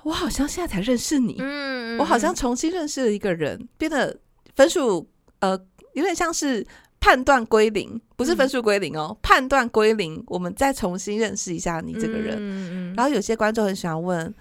[0.05, 4.17] 我好像现在才认识你，嗯，我好像重新认识了一个人，变得
[4.55, 5.11] 分数
[5.41, 5.59] 呃
[5.95, 6.65] 有点像是
[7.05, 12.95] 判断归零，不是分数归零哦，判断归零，我们再重新认识一下你这个人。
[12.95, 14.35] 然后有些观众很喜欢问，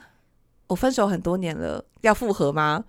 [0.67, 2.82] 我分手很多年了，要复合吗？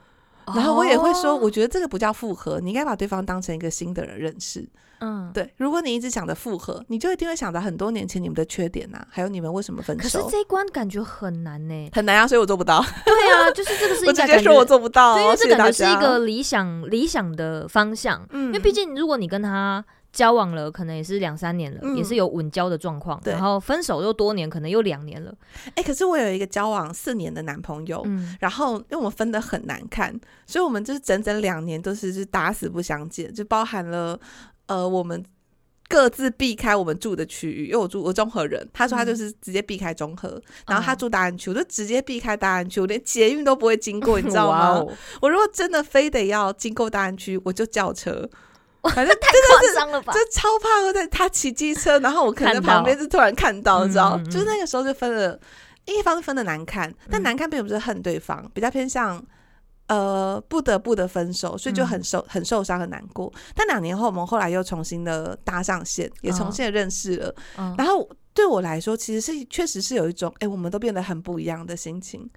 [0.55, 4.65] 然后我也会说，我觉得这个不叫复合，你应该把对方当成一个新的人认识。
[5.05, 5.53] 嗯，对。
[5.59, 10.03] 如果你一直想着复合，你就一定会想到很多年前你们的缺点呐，还有你们为什么分手。
[10.03, 12.83] 可是这一关感觉很难呢， 很难啊，所以我做不到。
[13.05, 14.07] 对啊，就是这个是。
[14.07, 18.27] 我直接说我做不到，因为这感觉是一个理想理想的方向。
[18.31, 19.85] 嗯，因为毕竟如果你跟他。
[20.15, 23.21] 交往了可能也是两三年了，嗯、也是有稳交的状况。
[23.25, 25.35] 对然后分手又多年，可能又两年了。
[25.71, 30.15] 哎、欸，可是我有一个交往四年的男朋友，嗯、然后因为我们分的很难看，
[30.47, 34.17] 所以我们就是整整两年都是是打死不相见，就包含了
[34.67, 35.25] 呃我们
[35.89, 44.71] 各自避开我们住的区域，因为我住我中和人，他说他就是直接避开中和，嗯、然后他住大安区，我就直接避开大安区，我连捷运都不会经过，你知道吗？
[44.71, 48.29] 哦、我如果真的非得要经过大安区，我就叫车。
[48.95, 50.13] 反正太夸张了吧！
[50.13, 54.19] 就超怕会在他骑机车，然后我可能在旁边就突然看到，你知道？
[54.25, 55.41] 就是那个时候就分了，
[55.87, 59.25] 一方分的难看，但难看并不是恨对方，比较偏向
[59.87, 63.33] 呃不得不的分手，所以就很受很受伤很难过。
[63.55, 67.35] 但两年后，我们后来又重新的搭上线，也重新的认识了。
[67.77, 72.29] 然后对我来说，其实是确实是有一种哎，我们都变得很不一样的心情。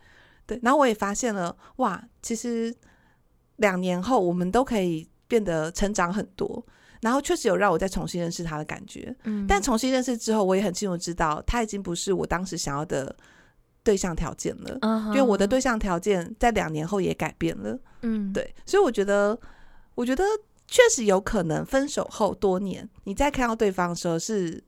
[0.46, 2.76] 对，然后我也发现了，哇，其实
[3.58, 5.08] 两年后我们都可以。
[5.30, 6.66] 变得成长很多，
[7.02, 9.14] 然后确实有让我再重新认识他的感觉。
[9.26, 13.14] 嗯，但重新认识之后，我也很清楚知道他已经不是我当时想要的
[13.88, 14.78] 对象条件了。
[14.82, 17.80] 嗯，因为我的对象条件在两年后也改变了。
[18.02, 19.40] 嗯，对，所以我觉得，
[19.96, 20.22] 我觉得
[20.68, 24.62] 确实有可能分手后多年，你再看到对方的时候是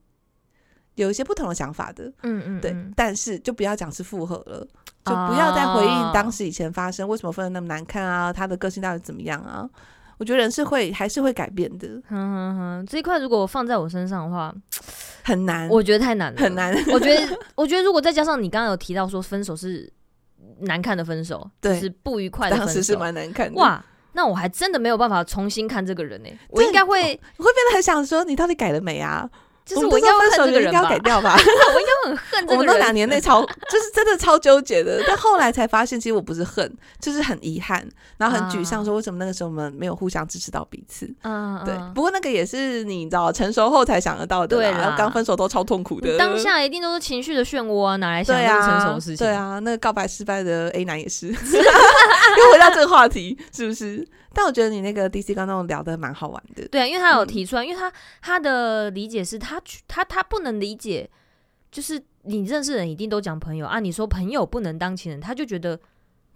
[0.94, 2.10] 有一些不同的想法的。
[2.22, 4.66] 嗯嗯，对，但是就不要讲是复合了，
[5.04, 9.68] 就不要再回忆当时以前发生为什么分的那么难看啊，他的个性到底怎么样啊？
[10.20, 11.88] 我觉得人是会还是会改变的。
[12.06, 14.54] 哼哼哼，这一块如果放在我身上的话，
[15.24, 15.66] 很难。
[15.70, 16.74] 我觉得太难了，很难。
[16.92, 19.90] 我觉得， 我觉得如果再加上你刚刚有提到说分手是
[20.60, 23.58] 难看的分手，对，是不愉快的分手，当时是蛮难看的。
[23.58, 26.28] 哇，那我还真的没有办法重新看这个人呢。
[26.50, 29.26] 我应该会会变得很想说，你到底改了没啊？
[29.74, 31.34] 就是我应该分手的人应该要改掉吧？
[31.38, 32.58] 我应该很恨这个人。
[32.58, 37.86] 我那两年内超 就是真的超纠结的，但后来才发现，其实我不是恨，就是很遗憾，
[38.18, 41.08] 然后很沮丧，说为什么那个时候我们没有互相支持到彼此？
[41.22, 41.74] 嗯，对。
[41.94, 44.56] 不过那个也是你知道，成熟后才想得到的。
[44.56, 49.26] 对然后，刚分手都超痛苦的，当下一定都是情绪的漩涡啊，哪来想那成熟的事情？
[49.26, 51.28] 对啊，那个告白失败的 A 男也是。
[52.38, 54.06] 又回到这个话题，是不是？
[54.32, 61.08] 但我觉得你那个 DC 刚刚聊的蛮好玩的，对啊，因为他有提出来，嗯、因为他他的理解是他他他不能理解，
[61.70, 65.78] 就是你认识人一定都讲朋友啊，你说朋友不能当情人，他就觉得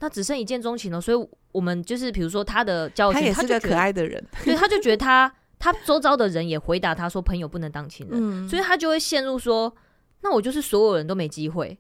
[0.01, 9.75] 那只剩一见钟情了，所以我们就是比如说他的交情，他也是个可爱的人，对，他就觉得他他周遭的人也回答他说朋友不能当情人，嗯、所以他就会陷入说，
[10.23, 11.79] 那我就是所有人都没机会，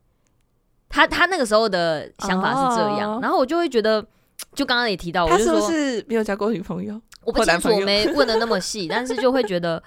[0.88, 4.06] 他他那个时候的想法是这样，哦、然后我就会觉得。
[4.52, 7.00] 就刚刚也提到，他是不是没有交过女朋友？
[7.22, 9.80] 我不清楚，我没问的那么细，但是就会觉得，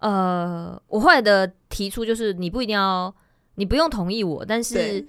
[0.00, 3.14] 呃，我后来的提出就是，你不一定要，
[3.54, 5.06] 你不用同意我，但是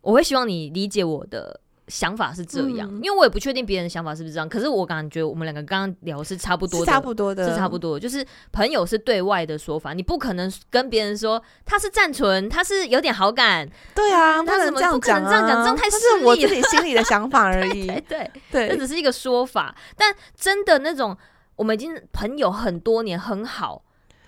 [0.00, 1.60] 我会希望你理解我的。
[1.88, 4.46] 想法是这样，因为我也不确定别人的想法是不是这样。
[4.46, 7.98] 可是我感觉我们两个刚刚聊是差不多的，差不多的，是差不多。
[7.98, 13.66] 就是朋友是对外的说法，你不可能跟别人说他是暂存，他是有点好感。
[13.94, 15.24] 对啊，他怎么这样讲？
[15.24, 16.18] 这样讲，这样太势利了。
[16.18, 17.86] 是我自己心里的想法而 已。
[18.06, 19.74] 对对，这只是一个说法。
[19.96, 21.16] 但真的那种
[21.56, 23.82] 我们已经朋友很多年很好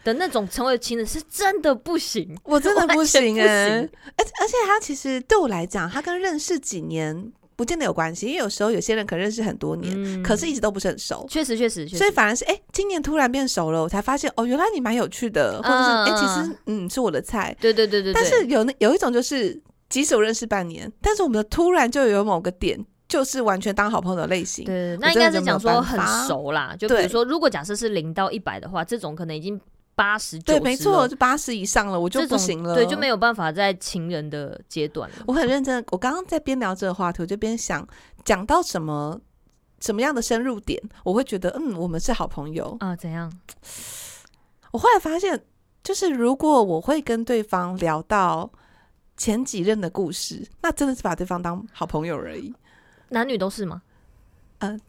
[0.05, 2.37] 的那种成为情人，是真的不行。
[2.45, 7.33] 我真的不行哎，而而且他其实对我来讲，他跟认识几年。
[7.57, 11.27] 不见得有关系，因为有时候有些人可能认识很多年，嗯、可是一直都不是很熟。
[11.29, 17.55] 确实，确实，确实，所以反而是哎、欸，今年突然变熟了，我才发现哦，原来你蛮有趣的，或者是哎、嗯欸，其实嗯是我的菜。
[17.61, 18.15] 对对对对。
[18.15, 19.61] 但是有那有一种就是，
[19.91, 24.65] 即使我认识半年，但是我们的突然就有某个点，就是完全当好朋友的类型。
[24.65, 26.75] 对，那应该是讲说很熟啦。
[26.79, 29.61] 就比如说，如果假设是零到一百的话，这种可能已经。
[30.01, 35.17] 八十九，对，没错，就八十以上了，我就不行了，对，就没有办法在情人的阶段了。
[35.27, 37.87] 我很认真，我刚刚在边聊这个话题，我就边想
[38.25, 39.21] 讲到什么
[39.81, 42.97] 什么样的深入点，我会觉得，嗯，我们是好朋友啊？
[42.97, 43.31] 怎样？
[44.71, 45.45] 我后来发现，
[45.85, 48.51] 就是如果我会跟对方聊到
[49.19, 52.55] 前几任的故事，那真的是把对方当好朋友而已。
[53.11, 53.83] 男女都是吗？
[54.61, 54.81] 嗯、呃。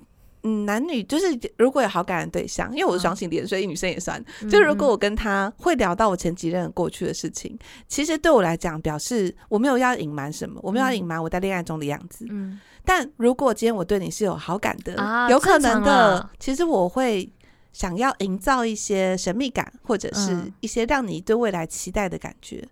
[0.44, 1.26] 嗯，男女就是
[1.58, 4.24] 如果有好感的对象，因为我是双性恋，所以女生也算。
[4.50, 12.26] 就如果我跟他会聊到我前几任过去的事情，其实对我来讲，表示我没有要隐瞒什么，我没有要隐瞒我在恋爱中的样子。
[12.30, 14.96] 嗯，但如果今天我对你是有好感的，
[15.30, 17.30] 有可能的，其实我会
[17.72, 22.68] 想要营造一些神秘感，或者是一些让你对未来期待的感觉。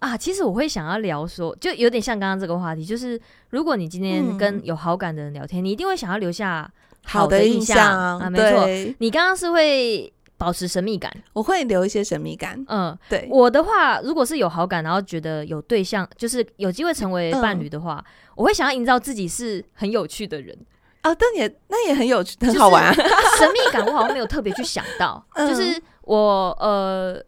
[0.00, 6.70] 啊，其实我会想要聊说，就有点像刚刚这个话题，就是如果你今天跟有好感的人聊天，嗯、你一定会想要留下
[7.04, 8.30] 好的印象，啊。
[8.30, 12.64] 没错，你刚刚是会保持神秘感，我会留一些神秘感。
[12.68, 13.28] 嗯，对。
[13.30, 20.56] 我的话，如果是有好感，然后觉得有对象，就是有机会成为伴侣的话，嗯、我会想要营造自己是很有趣的人。
[21.02, 22.92] 啊，但也那也很有趣，很好玩啊。
[23.38, 27.22] 神秘感，我好像没有特别去想到，嗯、就是我呃。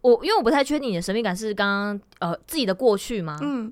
[0.00, 3.38] 我因为我不太确定你的神秘感是刚刚呃自己的过去吗？
[3.42, 3.70] 嗯，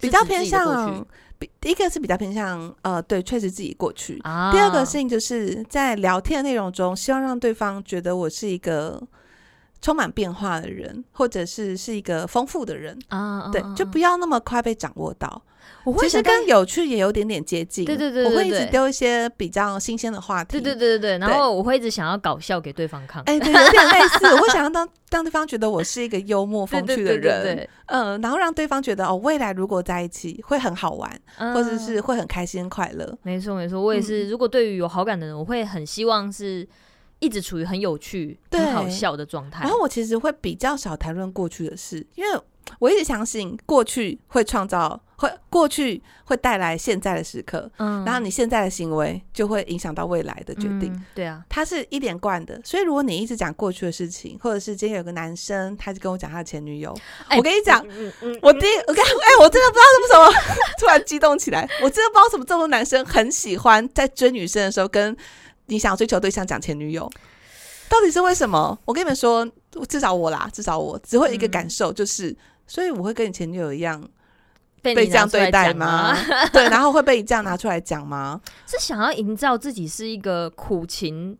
[0.00, 1.06] 比较偏向，
[1.38, 4.20] 比第一个是比较偏向呃对，确实自己过去。
[4.22, 9.02] 啊，第二个事情就是在聊天的内容中，希望让对方觉得我是一个
[9.82, 12.98] 充满变化的人，或者是是一个丰富的人。
[13.08, 13.50] 啊。
[13.52, 15.42] 对，就不要那么快被掌握到。
[15.84, 33.16] 我会其实跟有趣也有点点接近，对对对，我会一直丢一些比较新鲜的话题，对对对对对，然后我会一直想要搞笑给对方看，哎，对，有点类似，我会想要让让 对方觉得我是一个幽默风趣的人，嗯，然后让对方觉得哦，未来如果在一起会很好玩，或者是会很开心快乐。
[33.22, 36.66] 没错没错，我也是，如果对于有好感的人，我会很希望是
[37.22, 39.62] 一直处于很有趣、很好笑的状态。
[39.62, 42.38] 然后我其实会比较少谈论过去的事，因为。
[42.78, 52.58] 我一直相信过去会创造，会过去会带来现在的时刻，嗯，然后你现在的行为就会影响到未来的决定，嗯、对啊，它是一连贯的。
[52.64, 56.96] 所以如果你一直讲过去的事情，或者是今天有个男生，他就跟我讲他的前女友，
[57.28, 65.14] 欸、我跟你讲，嗯嗯、我第一，我跟， 哎，我真的不知道为什么突然激动起来，我真的不知道什么这么多男生很喜欢在追女生的时候跟
[65.66, 67.10] 你想追求对象讲前女友，
[67.88, 68.78] 到底是为什么？
[68.84, 69.48] 我跟你们说，
[69.88, 72.30] 至少我啦，至少我只会有一个感受就是。
[72.30, 74.02] 嗯所以我会跟你前女友一样
[74.80, 76.16] 被这样对待吗？
[76.54, 78.40] 对，然后会被你这样拿出来讲吗？
[78.66, 81.36] 是想要营造自己是一个苦情，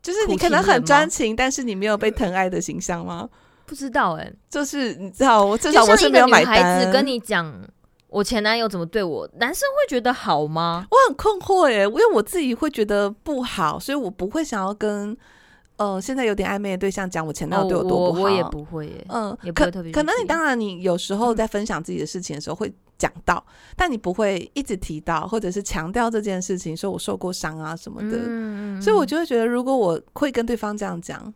[0.00, 3.28] 就是你可能很专情，但是你没有被疼爱的形象吗？
[3.66, 6.54] 不知道哎、欸，就是你知道，我至少我是没有买单。
[6.54, 7.50] 孩子跟你讲
[8.14, 10.86] 我前男友怎么对我，男生会觉得好吗？
[10.90, 15.16] 我很困惑耶，因为我自己会觉得不好，所以我不会想要跟。
[15.76, 19.04] 呃，现在有点暧昧的对象讲我前男友对我多不好，我也不会耶。
[19.08, 28.18] 嗯，可可能你当然你有时候在分享自己的事情的时候会讲到，但你不会一直提到或者是强调这件事情，说我受过伤啊什么的。
[28.24, 31.34] 嗯，所以我就会觉得，如果我会跟对方这样讲，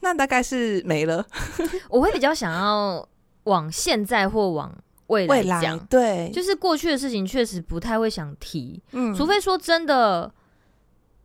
[0.00, 1.24] 那大概是没了。
[1.88, 3.08] 我会比较想要
[3.44, 4.76] 往现在或往
[5.10, 10.32] 未来讲，对，就是过去的事情确实不太会想提，嗯，除非说真的。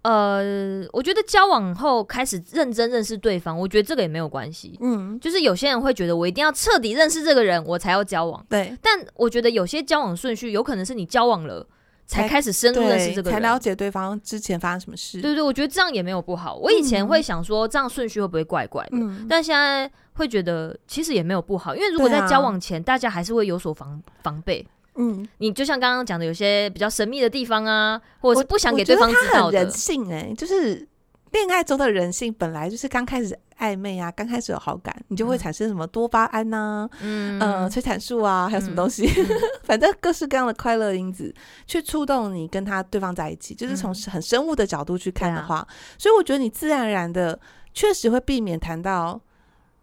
[0.08, 4.78] 呃，我觉得交往后开始认真认识对方，我觉得这个也没有关系。
[4.80, 8.46] 嗯，就是有些人会觉得我一定要彻底认识这个人，我才要交往。
[8.48, 11.68] 对，但我觉得有些交往顺序有可能是你交往了
[12.06, 15.22] 才开始深入认识这个人，才了解对方之前发生什么事。
[15.22, 16.56] 对对，我觉得这样也没有不好。
[16.56, 24.66] 我以前会想说这样顺序会不会怪怪的，嗯，但现在会觉得其实也没有不好，因为如果在交往前大家还是会有所防防备。
[24.98, 29.60] 嗯，你就像刚刚讲的，有些比较神秘的地方啊，或者是不想给对方知道的。
[29.60, 30.88] 人性哎、欸，就是
[31.36, 39.28] 恋爱中的人性本来就是刚开始暧昧啊，刚开始有好感，你就会产生什么多巴胺呐、啊，嗯呃，催产素啊，还有什么东西，嗯、
[39.64, 41.34] 反正各式各样的快乐因子
[41.68, 47.38] 去触动你跟他对方在一起，就是从很生物的角度去看的话，嗯、所以我觉得你自然而然的
[47.74, 49.20] 确实会避免谈到。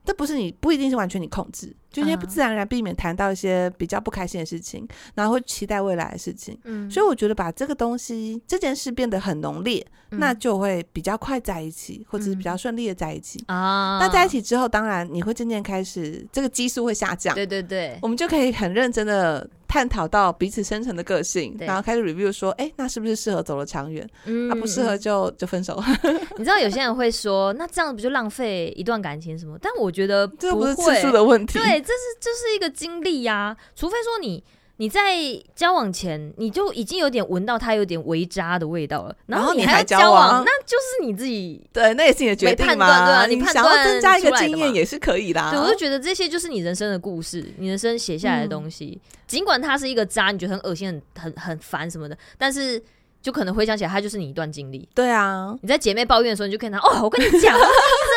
[0.05, 6.59] 这不是你不一定是完全你控制，就因为不自然而然避免谈到一些比较不开心的事情，然后会期待未来的事情。
[6.65, 13.99] 嗯，所以我觉得把这个东西这件事变得很浓烈，嗯、那就会比较快在一起，或者是比较顺利的在一起啊。
[14.01, 17.35] 那、嗯、在一起之后，当然你会渐渐开始这个激素会下降。
[17.35, 24.09] 对对对，我们就可以很认真的探讨到彼此深层的个性，然后开始 review 说，哎，那是不是适合走了长远？
[24.25, 25.83] 嗯，那不适合就就分手。
[26.37, 29.59] 你知道有些人会说，那这样不就浪费一段感情什么？
[29.61, 34.43] 但我觉得这不是次数的问题，对，这是这是一个经历呀，除非说你。
[34.79, 35.15] 你在
[35.55, 45.51] 交往前，你就已经有点闻到他有点微渣的味道了，然后你还要交往，那就是你自己对，那也是你的决定嘛，对啊，你想要增加一个经验也是可以的。
[45.53, 52.83] 对，我就觉得这些就是你人生的故事，你人生写下来的东西，尽管他是一个渣，你觉得很恶心、很很很烦什么的，但是。
[53.23, 54.89] 就可能回想起来，他就是你一段经历。
[54.93, 57.57] 对啊，你在姐妹抱怨的时候，你就看他哦，我跟你讲，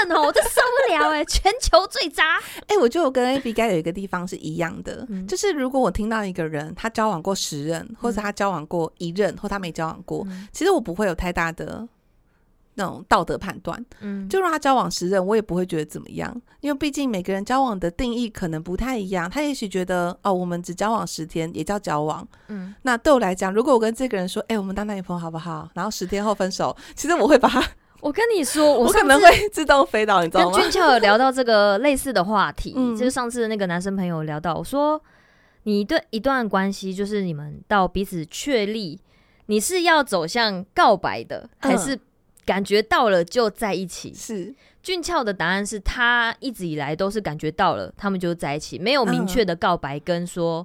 [0.09, 2.37] 我真受不了哎，全球最渣。
[2.67, 11.87] 哎、欸，我觉得我跟 Abigail 有一个地方是一样的，嗯、就是如果我听到一个人他交往过十任，或者他交往过一任，嗯、或他没交往过，嗯、其实我不会有太大的。
[12.77, 19.29] 那种道德判断，嗯，就让他交往十任，我也不会觉得怎么样，因为毕竟每个人交往的定义可能不太一样。
[19.29, 22.75] 他也许觉得，哦，我们只交往十天也叫交往，嗯。
[22.81, 25.69] 那对我来讲，如果我跟这个人说，哎、欸，我们当男女朋友好不好？
[25.73, 27.65] 然后十天后分手，其实我会把他，
[28.05, 30.55] 我跟你说， 我，我可能会自动飞到，你知道吗？
[30.55, 35.01] 跟俊俏有聊到这个类似的话题，嗯、就是上次那个男生朋友聊到，我说，
[35.63, 38.99] 你对一段关系，就是你们到彼此确立，
[39.47, 41.99] 你是要走向告白的，还是？
[42.45, 44.13] 感觉到了就在一起。
[44.13, 50.63] 是俊俏的答案是他一直以来都是感觉到了，他们就在一起，没有明确的告白跟说，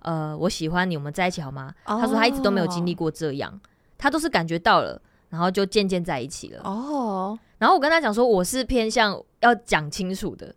[0.00, 1.72] 嗯、呃，我喜欢你，我们在一起好吗？
[1.86, 3.58] 哦、他说他一直都没有经历过这样，
[3.96, 5.00] 他都是感觉到了，
[5.32, 6.60] 然后就渐渐在一起了。
[6.62, 10.54] 哦，然后我跟他讲说，我是偏向要讲清楚的，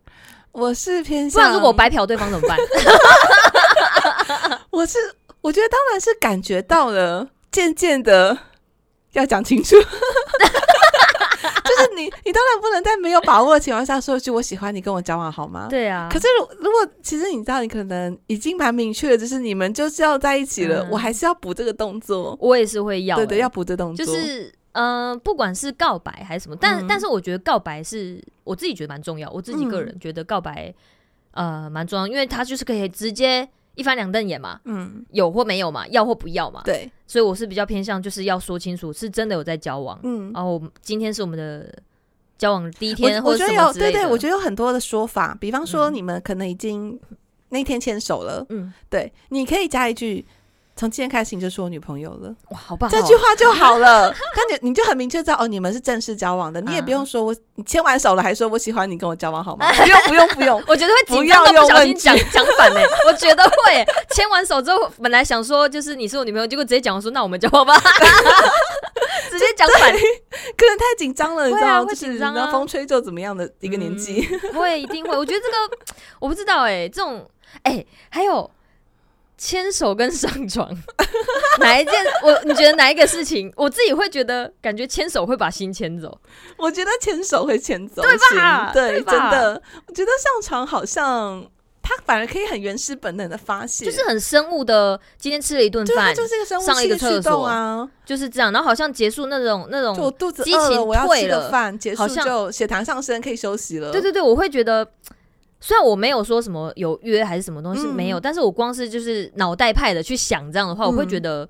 [0.52, 2.58] 我是偏向，不然如果白嫖对方怎么办？
[4.70, 4.98] 我是
[5.40, 8.36] 我觉得当然是感觉到了，渐渐的
[9.12, 9.76] 要讲清楚。
[11.66, 16.08] 就是你，你当然不能在没有把握的情况下说一句“我喜欢你，跟我交往好吗？”对啊。
[16.10, 22.36] 可是如如果其实你知道，你可能已经蛮明确的，就是你们就是要在一起了，嗯、我还是要补这个动作。
[22.40, 24.06] 我也是会要、欸，对对，要补这动作。
[24.06, 30.72] 就是嗯、呃，不管是告白还是什么，但、嗯、但是我觉得告白是我自己觉得蛮重要，我自己个人觉得告白、
[31.32, 33.48] 嗯、呃蛮重要，因为他就是可以直接。
[33.78, 41.70] 一翻两瞪眼嘛，嗯，有或没有嘛，要或不要嘛，对，所以我是比较偏向就是要说清楚，是真的有在交往，嗯，然后今天是我们的
[42.38, 43.92] 交往第一天，或者什么之类的。
[43.92, 46.98] 我觉得有，对对，我觉得有很多的说法，比方说你们可能已经
[47.50, 50.24] 那天牵手了，嗯，对，你可以加一句。
[50.78, 52.90] 从今天开始你就是我女朋友了，哇，好棒！
[52.90, 59.72] 这句话就好了， 那你你就很明确知道哦，你们是正式交往的，你也不用说我你牵完手了还说我喜欢你跟我交往好吗？
[59.72, 63.86] 不用不用不用，我觉得会紧张到不小心讲讲反嘞，我觉得会。
[64.10, 67.74] 牵完手之后本来想说就是你是我女朋友，结果直接讲说那我们交往吧，
[69.30, 71.86] 直接讲反，可能太紧张了，你知道吗？
[71.88, 75.86] 就是然后风吹就怎么样的一个年纪，会一定会，我觉得这个
[76.20, 77.26] 我不知道哎，这种
[77.62, 78.50] 哎还有。
[79.38, 80.68] 牵手跟上床，
[81.60, 81.92] 哪一件？
[82.22, 83.52] 我你觉得哪一个事情？
[83.56, 86.18] 我自己会觉得，感觉牵手会把心牵走。
[86.56, 88.72] 我觉得牵手会牵走，对吧？
[88.72, 89.60] 对，真的。
[89.86, 91.44] 我觉得上床好像
[91.82, 94.98] 他反而可以很原始本能的发泄，就是很生物的。
[95.18, 98.50] 今天吃了一顿饭，就是一个生物上一个厕所啊，就是这样。
[98.52, 103.92] 然后好像结束那种那种，就我肚子饿了，我要吃个饭，结束就血糖上升，可以休息了。
[103.92, 104.88] 对对对，我会觉得。
[105.66, 111.48] 虽然我没有说什么有约还是什么东西没有，嗯、但是我光是就是脑袋派的去想这样的话，嗯、我会觉得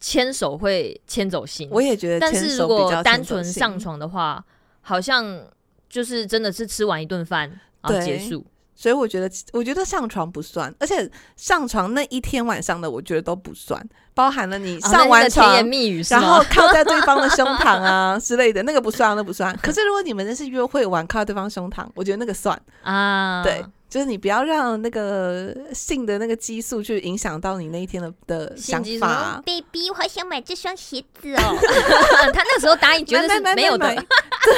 [0.00, 1.68] 牵手会牵走心。
[1.70, 4.44] 我也觉得，但是如果单纯上床的话，
[4.80, 5.46] 好像
[5.88, 7.48] 就是真的是吃完一顿饭
[7.82, 8.44] 然后结束。
[8.82, 13.80] 所以我觉得，我觉得上床不算，而且上床那一天晚上的，我觉得都不算，
[14.12, 19.56] 包含了你上完床，甜言蜜语，然后靠在对方的胸膛啊之类的，那个不算，那不算。
[19.62, 23.44] 可是如果你们那是约会完靠在对方胸膛，我觉得那个算啊。
[23.44, 29.40] 对，就是你不要让那个性的那个激素去影响到你那一天的的想法。
[29.46, 31.56] Baby，我好想买这双鞋子哦。
[32.34, 33.94] 他那时候答应觉得是没有的。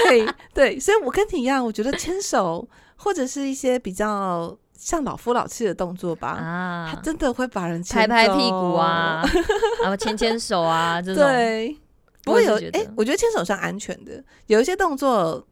[0.06, 2.66] 对对，所以我跟你一样，我觉得牵手。
[3.04, 9.22] 或者是一些比较像老夫老妻的动作吧，啊，他真的会把人拍拍屁股啊，
[9.82, 11.76] 然后牵牵手啊，这种对，
[12.22, 14.24] 不会有哎，我觉得牵手算安全的。
[14.46, 15.46] 有一些动作，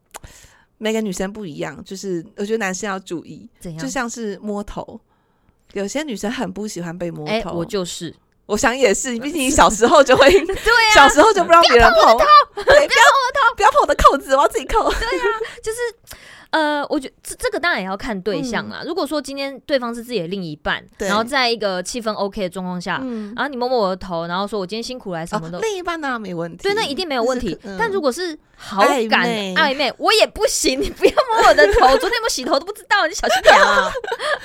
[0.79, 3.79] 每个女生不一样，就是我觉得男生要注意，怎样？
[3.79, 4.99] 就像是摸头，
[5.73, 8.11] 有些女生很不喜欢被摸头，我就是，
[8.47, 12.17] 我想也是，毕竟你小时候就会， 对啊，小时候就不让别人碰，
[12.65, 15.25] 对，不要碰我的头，不要碰我的扣子，我要自己扣，对啊，
[15.61, 15.77] 就是。
[16.53, 18.81] 呃，我觉得这这个当然也要看对象啦。
[18.83, 27.57] 嗯、如果说今天对方是自己的另一半，对然后在一个气氛 OK 的状况下，嗯、然后你摸摸我的头，然后说我今天辛苦来什么的，哦、另一半当然没问题，对，那一定没有问题。
[27.63, 33.91] 嗯、但如果是好感暧昧，暧昧，我也不行，你不要摸我的头，昨天有没有洗头都不知道，你小心点啊。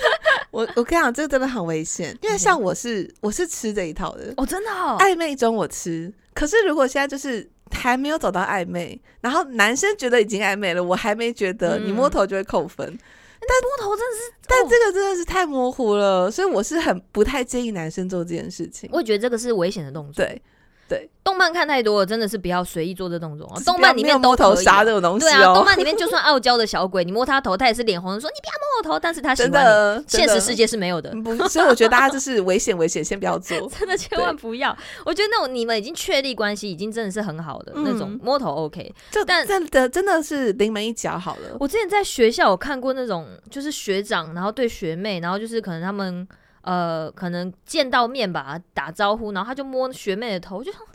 [0.50, 12.86] 我我跟你讲，这个真的很危险，因为像我是我是吃这一套的哦，真的哦，暧昧中我吃，可是如果现在就是还没有走到暧昧，然后男生觉得已经暧昧了，我还没觉得，你摸头就会扣分。
[12.86, 12.98] 嗯、
[13.40, 18.88] 但摸头真的是，但这个真的是太模糊了，所以我是很不太建议男生做这件事情。
[18.92, 20.24] 我觉得这个是危险的动作。
[20.24, 20.40] 对。
[20.88, 23.60] 对，动漫看太多了，真的是不要随意做这动作啊！
[23.66, 31.10] 动漫里面都头杀这种东西，对啊，动漫里面就算傲娇的小鬼，你摸他头，他也是脸红的说：“你不要摸我头。”但是他喜欢你，真的，现实世界是没有的。
[31.22, 34.74] 不，所以我觉得大家就是危险，危险，先不要做， 真的千万不要。
[35.04, 41.56] 我觉得那种你们已经确立关系，已经真的是很好的那种摸头 OK，就但真的真的是临门一脚好了。
[41.60, 46.26] 我之前在学校有看过那种，就是学长然后对学妹，然后就是可能他们
[46.68, 50.86] 呃可能见到面吧，打招呼，然后他就摸学妹的头，就说。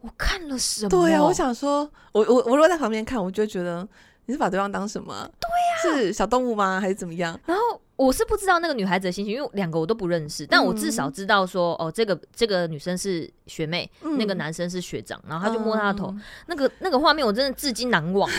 [0.00, 0.88] 我看了什么？
[0.88, 1.80] 对呀、啊，我想说，
[2.12, 3.84] 我我我如果在旁边看，我就觉得
[4.26, 5.28] 你是把对方当什么？
[5.40, 6.80] 对呀、啊，是小动物吗？
[6.80, 7.36] 还是怎么样？
[7.46, 7.62] 然后
[7.96, 18.30] 我是不知道那个女孩子的心情，因为两个我都不认识，但我至少知道说，嗯、哦，这个这个女生是学妹，嗯、那个男生是学长，然后他就摸她的头，嗯、那个那个画面我真的至今难忘。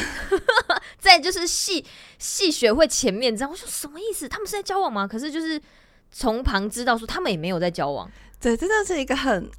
[0.97, 1.83] 在就是系
[2.19, 4.29] 系学会前面，这样我说什么意思？
[4.29, 5.05] 他们是在交往吗？
[5.05, 5.61] 可是就是
[6.11, 8.09] 从旁知道说他们也没有在交往。
[8.39, 9.49] 对，真的是一个很。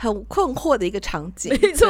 [0.00, 1.88] 很困惑的一个场景，没错。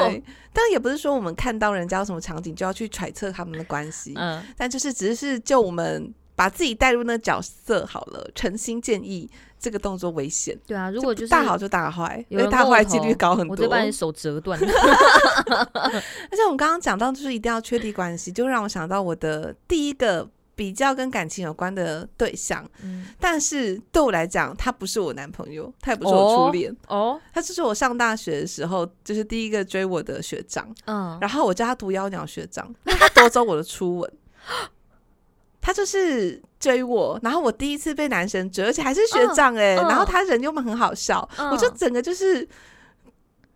[0.51, 4.43] 但也不是说我们看到人家有什么场景就要去揣测他们的关系，嗯。
[4.57, 9.31] 但就是只是就我们把自己带入那个角色好了，诚心建议
[9.61, 10.59] 这个动作危险。
[10.67, 13.53] 对啊，如果就是大好就大坏，因为大坏几率高很多。
[13.53, 14.59] 我就把你手折断。
[15.77, 20.27] 而且我们刚刚讲到，就是一定要确立关系，就让我想到我的第一个。
[20.59, 34.13] 比较跟感情有关的对象，嗯、但是对我来讲，他不是我男朋友，他也不是我初恋哦，他就是我上大学的时候，就是第一个追我的学长，嗯，然后我叫他毒妖鸟学长， 他夺走我的初吻，
[35.61, 42.45] 他就是追我，然后我第一次被男生追，而且还是学长哎、欸，嗯、然后他人又很好笑，嗯、我就整个就是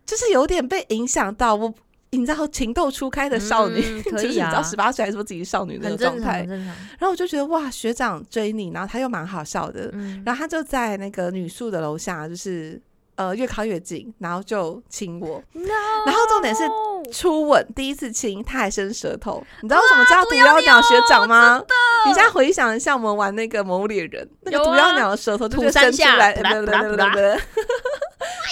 [0.05, 1.73] 就是有点被影响到我。
[2.17, 12.81] 你知道情窦初开的少女，嗯 可以啊、就是你知道十八岁还说自己是少女那个状态，然后我就觉得哇，学长追你，然后他又蛮好笑的，嗯、然后他就在那个女宿的楼下，就是
[13.15, 15.63] 呃越靠越近，然后就亲我，No!
[16.05, 16.63] 然后重点是
[17.11, 21.63] 初吻第一次亲，他还伸舌头，你知道为什么叫毒妖鸟学长吗？
[22.07, 27.37] 你现在回想一下，我们玩那个魔物猎人，那个毒妖鸟的舌头就伸出来，对对对对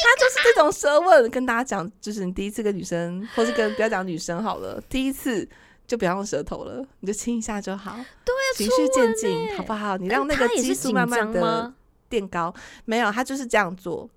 [0.04, 5.48] 他就是这种舌吻，跟大家讲，就是你第一次跟女生，或是跟不要讲女生好了，第一次
[5.88, 9.98] 就不要用舌头了，你就亲一下就好，对，循序渐进，好不好？
[9.98, 11.72] 你让那个激素慢慢的
[12.10, 12.54] 垫高，
[12.86, 14.10] 没有，他就是这样做。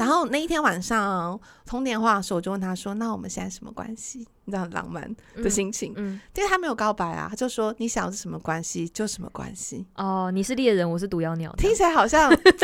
[0.00, 12.54] 然后那一天晚上通电话的时候，我就问他说：“那我们现在什么关系？”你知道很浪漫的心情，嗯，嗯，因为他没有告白啊，他就说：“你想要是什么关系就什么关系。”哦，你是猎人，我是毒药鸟，听起来好像 对，听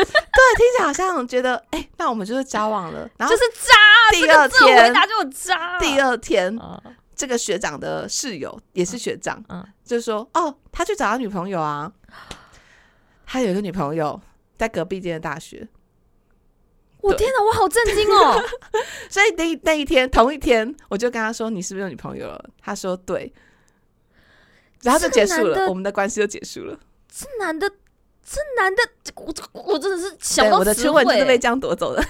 [0.75, 3.71] 起来好像觉得哎、欸，那我们就是交往了，然后就是渣。
[4.11, 5.77] 第二天，回答就渣。
[5.79, 6.59] 第二天，
[7.15, 11.91] 这个学长的室友也是学长，嗯，就说：“哦，他去找他女朋友啊，
[13.27, 14.19] 他有一个女朋友
[14.57, 15.67] 在隔壁间的大学。”
[17.07, 18.41] 我天哪，我好震惊哦！
[19.09, 23.31] 所以那那一天同一天，我就跟他说：“你是不是有女朋友了？”他说：“对。”
[24.83, 26.77] 然后就结束了，我们的关系就结束了。
[27.11, 27.67] 这男的，
[28.23, 28.81] 这男的，
[29.15, 32.01] 我我真的是想到我的初吻就是被这样夺走的。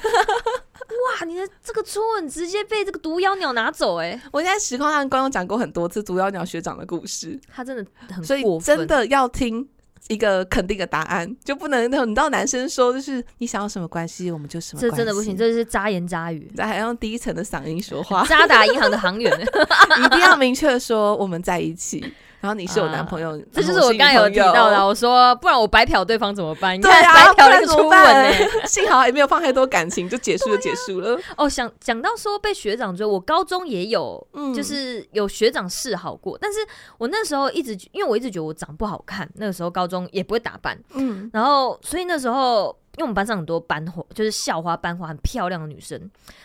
[1.20, 4.22] 哇，你的这个初吻直接被这个毒妖鸟拿走哎！
[4.32, 9.68] 我现在实况上观众讲过很多次毒妖鸟学长的故事，他真的很所以真的要听。
[10.08, 14.92] 一个肯定的答案就不能，你知道男生说就是你想要什么关系，我们就什么关系。
[14.92, 19.32] 这真的不行，这是渣言渣语，还要用低层的嗓音说话， 渣打银行的行员，
[20.06, 22.14] 一定要明确说我们在一起。
[22.48, 24.88] 然后你是我男朋友，啊、这就是我刚才有提到的。
[24.88, 26.80] 我说，不然我白嫖对方怎么办？
[26.80, 28.32] 对啊，白嫖那个初吻呢？
[28.66, 31.18] 幸好也没有放太多感情，就结束就结束了。
[31.18, 36.38] 啊、哦，想讲到说被学长追，我高中也有，嗯、就是有学长示好过。
[36.40, 36.60] 但是
[36.98, 46.00] 我那时候一直因为我一直觉得我长不好看，那个时候高中也不会打扮，嗯，然后所以那时候因为我们班上很多班花，就是校花班花，很漂亮的女生，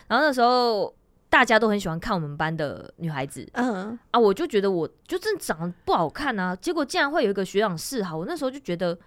[0.09, 0.93] 然后那时候。
[1.33, 3.99] 大家都很喜欢看我们班的女孩子，嗯。
[4.11, 8.99] 啊，我就觉得我就真的长得不好看啊，结果竟然会有一个学长示好，我那时候就觉得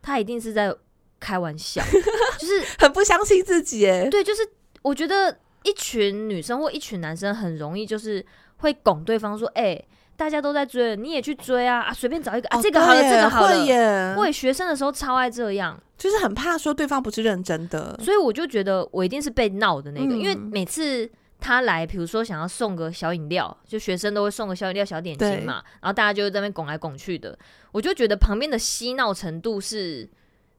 [0.00, 0.72] 他一定是在
[1.18, 1.82] 开玩笑，
[2.38, 4.48] 就是很不相信自己哎，对，就是
[4.82, 8.24] 我觉得一群女生或一群男生很容易就是
[8.58, 21.10] 会拱对方说，哎、欸，大家都在追，你也去追啊，啊，随便找一个啊，这个好了，这个好了，会耶，会学生的时候超爱这样，就是很怕说对方不是认真的，所以我就觉得我一定是被闹的那个，嗯、因为每次。
[21.40, 27.38] 他来，比如说想要送个小饮料，就学生都会送个小饮料、小点心嘛，然后大家就在那边拱来拱去的，
[27.72, 30.08] 我就觉得旁边的嬉闹程度是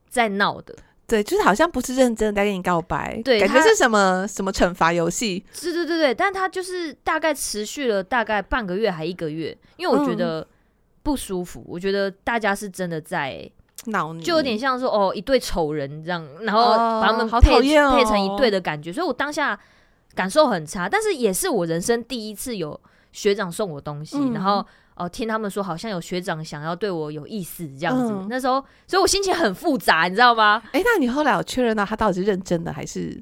[0.08, 0.74] 在闹的。
[1.06, 5.44] 对，就是好像不是认真的在跟你告白，对，感觉是什么什么惩罚游戏。
[5.52, 10.46] 是，对，对，对，但他就是大概持续了大概半个月还一个月，因为我觉得
[11.02, 13.50] 不舒服，嗯、我觉得大家是真的在
[13.86, 19.58] 闹你，就有点像说哦一对丑人这样，然后把他们配、哦哦、配成一对的感觉，所以我当下
[20.14, 22.80] 感受很差，但是也是我人生第一次有
[23.12, 24.64] 学长送我东西，嗯、然后。
[24.96, 30.62] 哦，听他们说好像有学长想要对我有意思这样子，嗯、那时候，所以我心情很复杂，你知道吗？
[30.72, 33.18] 哎、欸，那你后来有确认到他到底是认真的还是？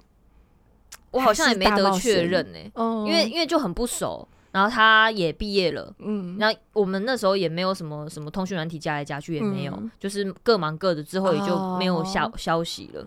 [1.13, 13.07] 我好像也没得确认呢、欸，嗯、因为因为就很不熟，然后他也毕业了，嗯，然后我们那时候也没有什么什么通讯软体加来加去也没有，嗯、就是各忙各的，之后也就没有消、哦、消息了。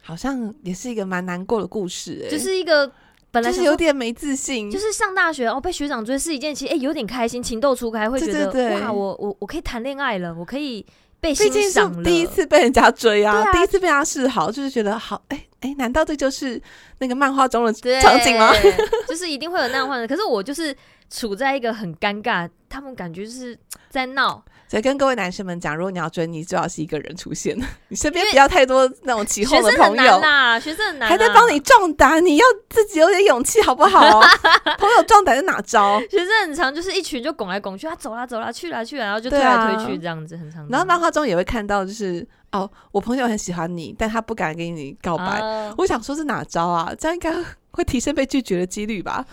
[0.00, 2.90] 好像也是一个蛮难过的故事、欸，就是一个。
[3.36, 10.84] 本来是有点没自信，就是上大学哦，被学长追是一件其实哎、欸、有点开心，情窦初开，会觉得哇，我我我可以谈恋爱了，我可以
[11.20, 16.60] 被欣赏了，第一次被人家追啊，啊第一次被他示好，就是觉得好哎哎、欸欸，难道这就是
[16.98, 18.50] 那个漫画中的场景吗？
[19.06, 20.74] 就是一定会有那样换的，可是我就是
[21.10, 23.58] 处在一个很尴尬，他们感觉就是
[23.90, 24.42] 在闹。
[24.68, 27.56] 所以跟各位男生们讲，如果你要追，你最好是一个人出现，
[27.88, 34.20] 你身边不要太多那种起哄的朋友呐，学生很难，还在帮你壮胆，你要自己有点勇气好不好？
[34.78, 36.00] 朋友壮胆是哪招？
[36.10, 40.66] 学生很常，就是一群就拱来拱去，他走啦走啦，去啦去啦，然后就推来推去这样子，很常。
[40.68, 45.40] 然后漫画中也会看到，就是哦，我朋友很喜欢你，但他不敢跟你告白。
[45.78, 46.92] 我想说是哪招啊？
[46.98, 47.32] 这样应该
[47.70, 49.24] 会提升被拒绝的几率吧？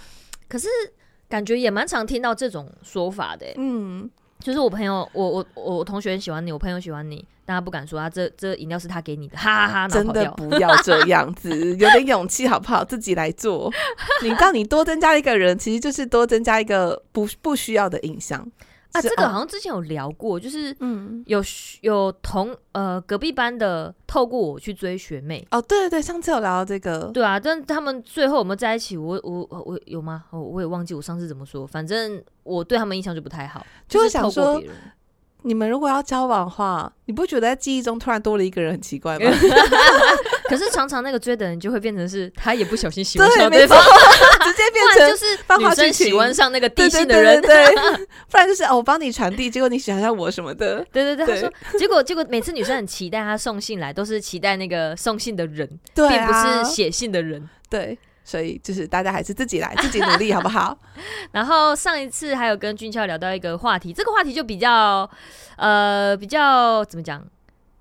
[0.47, 0.67] 可是
[1.27, 4.07] 感觉也蛮常听到这种说法的，嗯。
[4.43, 9.87] 就是我朋友，我我我同学很喜欢你，我朋友喜欢你，但他不敢说，啊这这饮料是他给你的，哈哈哈！
[9.87, 12.83] 真的不要这 样子，有点勇气好不好？
[12.83, 13.71] 自己来做。
[14.21, 18.45] 你当你多增加一个人，其实就是多增加一个不不需要的印象。
[18.93, 21.43] 啊，这个好像之前有聊过，就是嗯，有
[21.81, 28.95] 有同呃隔壁班的透过我去追学妹哦，对对对，上次有聊到这个，对啊，但他们最后有没有在一起？
[28.95, 30.23] 我我我有吗？
[30.31, 34.61] 我我也忘记我上次怎么说，反正我对他们印象就不太好，就是想说。
[35.43, 39.31] 你们如果要交往的话，你不觉得在记忆中突然多了一个人很奇怪吗？
[40.49, 43.77] 可是常常那个追的人就会变成是他也不小心喜欢上对方，
[44.41, 45.25] 直接变成就是
[45.59, 47.65] 女生喜欢上那个低性的人，对，
[48.29, 51.25] 不然就是哦，我帮你传递，结果你喜欢上我什么的，对对对。
[51.25, 51.35] 对。
[51.35, 57.97] 他说，结果结果每次女生很期待他送信来，都是期待那个送信的人，并不是写信的人，对。
[58.23, 60.77] 所以就是大家还是自己来，自己努力，好不好？
[61.31, 65.09] 然后上一次还有跟俊俏聊到一个话题，这个话题就比较
[65.57, 67.21] 呃比较怎么讲？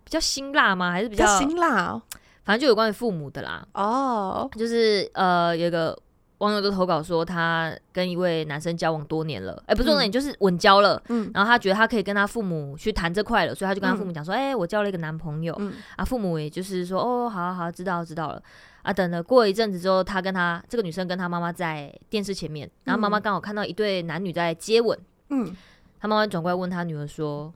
[0.04, 0.90] 比较辛辣吗？
[0.92, 2.02] 还是比较，辛辣哦？
[2.44, 3.66] 反正就有关于父母的啦。
[3.72, 5.98] 哦，就是呃有一个
[6.38, 11.00] 网友都投稿说，他跟一位男生交往多年了，哎、欸，不是多年，嗯、就是稳交了。
[11.08, 15.54] 嗯，然后他觉得他可以跟他父母去谈这块了，所以他就跟他父母讲说：“哎、嗯欸，我交了一个男朋友。
[15.60, 18.42] 嗯”啊，父母也就是说：“哦，好好好，知道知道了。”
[18.82, 24.98] 啊，等了过一阵子之后，他跟他这个女生跟他妈妈在电视前面，然后妈妈刚好看到一对男女在接吻，
[25.30, 25.56] 嗯，
[26.00, 27.52] 他妈妈转过来问他女儿说：“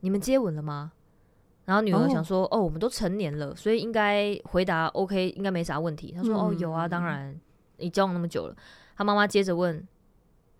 [0.00, 0.92] 你们接吻了吗？”
[1.66, 7.38] 然后女儿想说：“哦，哦，我们都成年了，所以应该回答 OK，应该没啥问题。”他说：“嗯、哦，有啊，当然，
[7.76, 8.56] 你交往那么久了。”
[8.96, 9.86] 他妈妈接着问：“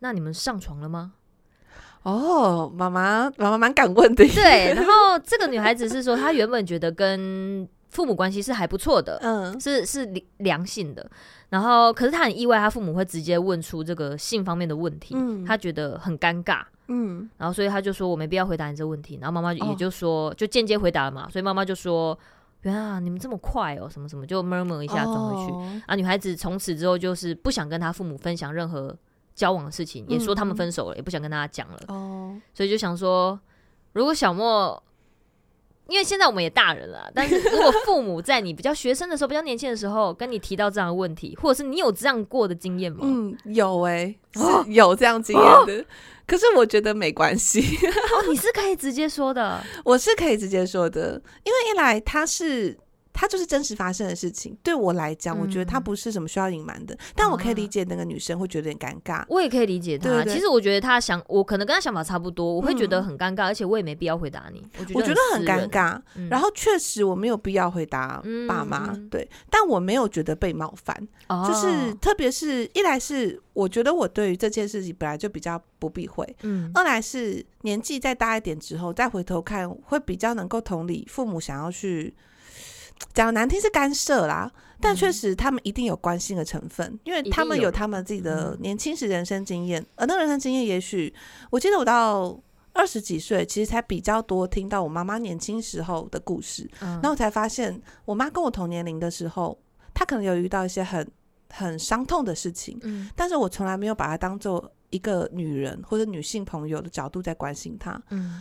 [0.01, 1.15] 那你们上床了吗？”
[2.05, 4.25] 哦，妈妈，妈妈蛮敢问的。
[4.29, 11.11] 对，然后这个女孩子是说，她原本觉得跟父母关系是还不错的，嗯，是是良性的，
[11.49, 22.17] 然后可是他很意外，他父母会直接问出这个性方面的问题，嗯，他觉得很尴尬，嗯，然后所以他就说我没必要回答你这个问题，然后妈妈也就说、哦、就间接回答了嘛，所以妈妈就说
[22.63, 28.97] 原来你们这么快哦，什么什么就 murmur 一下转回去，哦、啊，女孩子从此之后就是不想跟他父母分享任何
[29.35, 33.37] 交往的事情，嗯、也说他们分手了，也不想跟大家讲了，哦，所以就想说
[33.95, 34.81] 如果小莫。
[35.91, 43.01] 因为现在我们也大人了，但是如果父母在你比较学生的时候、比较年轻的时候跟你提到这样的问题，或者是你有这样过的经验吗？
[43.03, 45.83] 嗯，有哎、欸，是有这样经验的。
[45.83, 45.85] 哦、
[46.27, 47.61] 可是我觉得没关系。
[47.61, 52.79] 哦，你是可以直接说的， 我是可以直接说的，因为一来他是。
[53.21, 56.95] 它就是真实发生的事情，对我来讲，我觉得它不是什么需要隐瞒的。
[56.95, 60.09] 嗯、但我可以理解那个女生会觉得有点尴尬，我也可以理解她。
[60.09, 64.67] 对其实我觉得她想，我可能跟她想法差不多，我会觉得很尴尬，嗯、而且我也没必要回答你。
[64.95, 66.01] 我觉得，很尴尬。
[66.15, 70.97] 嗯、然后确实我没有必要回答爸妈，嗯、对，但我没有觉得被冒犯，
[71.29, 82.15] 哦、就是特别是一来是我觉得我对于这件事情本来就比较不避讳，嗯，二来是年纪再大一点之后再回头看，会比较能够同理父母想要去。
[83.13, 91.13] 讲难听是干涉啦，但确实他们一定有关心的成分，因为他们有他们自己的年轻时人生经验，而那个人生经验，也许
[91.51, 92.39] 我记得我到
[92.73, 96.71] 二十几岁，其实才比较多听到我妈妈年轻时候的故事。
[96.81, 99.59] 嗯，然后我才发现，我妈跟我同年龄的时候，
[99.93, 101.07] 她可能有遇到一些很
[101.53, 102.79] 很伤痛的事情。
[102.83, 108.01] 嗯，但是我从来没有把她当做一个女人或者女性朋友的角度在关心她。
[108.11, 108.41] 嗯。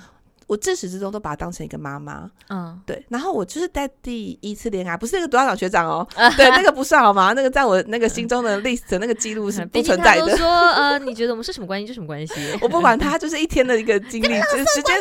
[0.50, 3.06] 我自始至终都把她当成一个妈妈，嗯，对。
[3.08, 7.34] 然后我就是在第一次恋爱，不是那个独角学长哦， 对，那个不算好吗？
[7.34, 10.36] 那个在我那个心中的 list 那个记录是不存在的。
[10.36, 14.94] 说呃，你觉得我们是什么关系就什么关系，我不管他，就是一天的一个经历，就是直接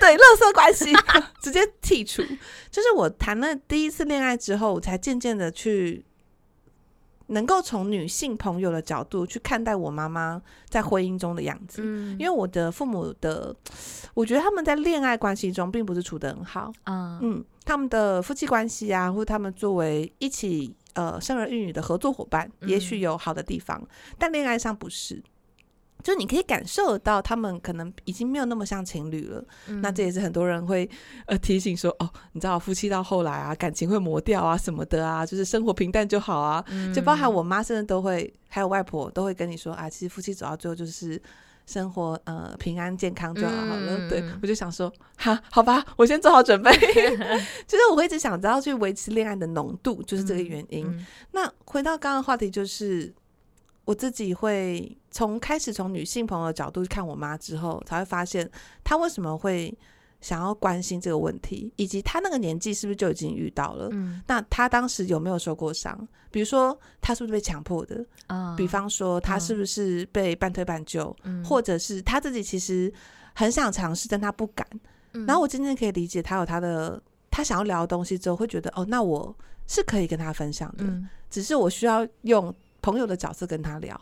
[0.00, 0.94] 对垃圾关系
[1.42, 2.22] 直接剔除。
[2.70, 6.05] 就是我谈了第一次恋爱之后，我才渐渐的去。
[7.28, 13.54] 能够从女性朋友的角度去看待我妈妈在婚姻中的样子，嗯，因为我的父母的，
[14.14, 23.82] 我觉得他们在恋爱关系中并不是处得很好，嗯，嗯，他们的夫妻关系啊，或者他们作为一起呃生儿育女的合作伙伴，也许有好的地方，
[24.18, 25.22] 但恋爱上不是。
[26.06, 29.44] 就你可以感受得到，他们可能已经没有那么像情侣了。
[29.66, 30.88] 嗯、那这也是很多人会
[31.26, 36.64] 呃提醒说，哦，你知道夫妻到后来啊，感情会磨掉啊什么的啊，就是生活平淡就好啊。
[36.68, 41.20] 嗯、就包含我妈，甚至都会，还有外婆都会跟你说啊，其实夫妻走到最后就是
[41.66, 43.98] 生活呃平安健康就好了。
[43.98, 46.70] 嗯、对，我就想说，哈，好吧，我先做好准备。
[47.66, 50.86] 就是我会一直想着要去维持恋爱的浓度，就是这个原因。
[50.86, 53.12] 嗯嗯、那回到刚刚的话题，就是。
[53.86, 58.50] 我自己会从开始从女性朋友的角度去看我妈之后，才会发现
[58.84, 59.72] 她为什么会
[60.20, 63.88] 想要关心这个问题，以及她那个年纪是不是就已经遇到了？
[63.92, 65.96] 嗯，那她当时有没有受过伤？
[66.32, 68.04] 比如说她是不是被强迫的？
[68.26, 71.16] 啊，比方说她是不是被半推半就？
[71.22, 72.92] 嗯，或者是她自己其实
[73.34, 74.66] 很想尝试，但她不敢。
[75.12, 79.32] 嗯，然后我今天可以理解她有她的她想要聊的东西之后，会觉得哦，那我
[79.68, 82.52] 是可以跟她分享的，嗯，只是我需要用。
[82.86, 84.00] 朋友的角色跟他聊，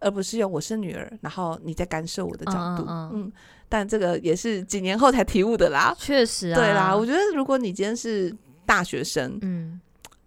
[0.00, 2.84] 而不是用我是女儿，然后你在干涉我的角度。
[2.88, 3.32] 嗯，嗯，嗯，
[3.68, 5.94] 但这个也是几年后才体悟的啦。
[5.96, 8.34] 确实啊，对啦，我觉得如果你今天是
[8.66, 9.80] 大学生，嗯，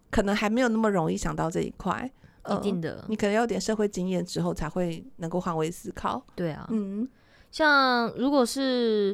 [0.10, 2.10] 可能还没有那么容易想到这一块。
[2.50, 6.26] 一定的，你可能有点社会经验之后，才会能够换位思考。
[6.34, 7.06] 对啊，嗯，
[7.52, 9.14] 像如果是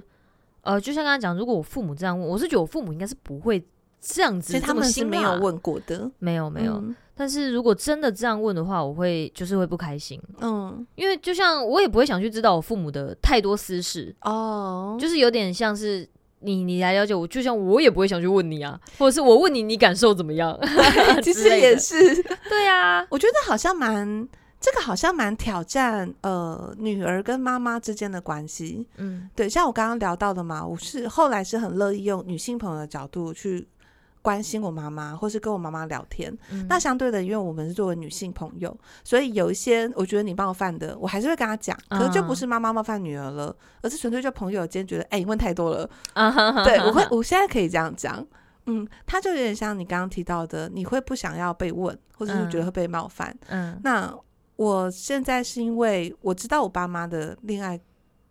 [0.62, 3.68] 呃，就像刚刚讲，如果我父母这样问，我是觉得我父母应该是不会
[4.00, 6.74] 这样子，其实他们是没有问过的，没有没有。
[6.76, 14.16] 嗯但是如果真的这样问的话，我会就是会不开心，嗯，因为就像我也不会想去知道我父母的太多私事。
[14.22, 16.10] 哦，就是有点像是
[16.40, 20.60] 你你来了解我，就像我也不会想去问你啊，或者是我问你，你感受怎么样？
[21.22, 24.28] 其实也是，对啊，我觉得好像蛮
[24.60, 33.68] 这个好像蛮挑战呃女儿跟妈妈之间的关系，嗯，对，像我刚刚聊到的嘛，我是后来是很乐意用女性朋友的角度去。
[34.24, 36.36] 关心我妈妈，或是跟我妈妈聊天。
[36.50, 41.78] 嗯、那相对的，因为我们是作为女性朋友，所以有一些我觉得你冒犯的，我还是会跟她讲。
[41.90, 45.90] 可是就不是妈妈冒犯女儿了，嗯、而是纯粹就朋友间觉得，哎、欸，你问太多了。
[46.14, 48.26] 嗯、对，我会，我现在可以这样讲。
[48.66, 53.38] 嗯，他就有点像你刚刚提到的，你会不想要被问，或者是觉得会被冒犯。
[53.50, 54.12] 嗯，那
[54.56, 57.78] 我现在是因为我知道我爸妈的恋爱。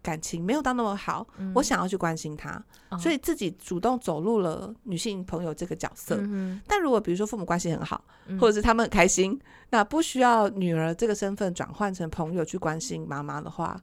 [0.03, 6.17] 感情没有到那么好，嗯、我想要去关心他，哦、所以自己主动走入了女性朋友这个角色。
[6.21, 9.39] 嗯、但如果比如说父母关系很好，嗯、或者是他们很开心，
[9.71, 13.81] 那不需要女儿这个身份转换成朋友去关心妈妈的话，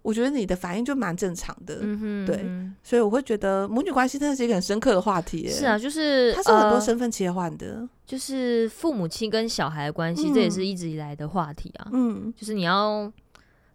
[0.00, 1.80] 我觉得你的反应就蛮正常的。
[1.82, 2.42] 嗯、对，
[2.82, 5.46] 所以我会觉得母女关系真的是一个很深刻的话题。
[5.48, 11.90] 是啊，就是它是很多身份切换的、呃，就是父母亲跟小孩的关系，嗯、这也是一直以来的话题啊。
[11.92, 13.12] 嗯，就是你要。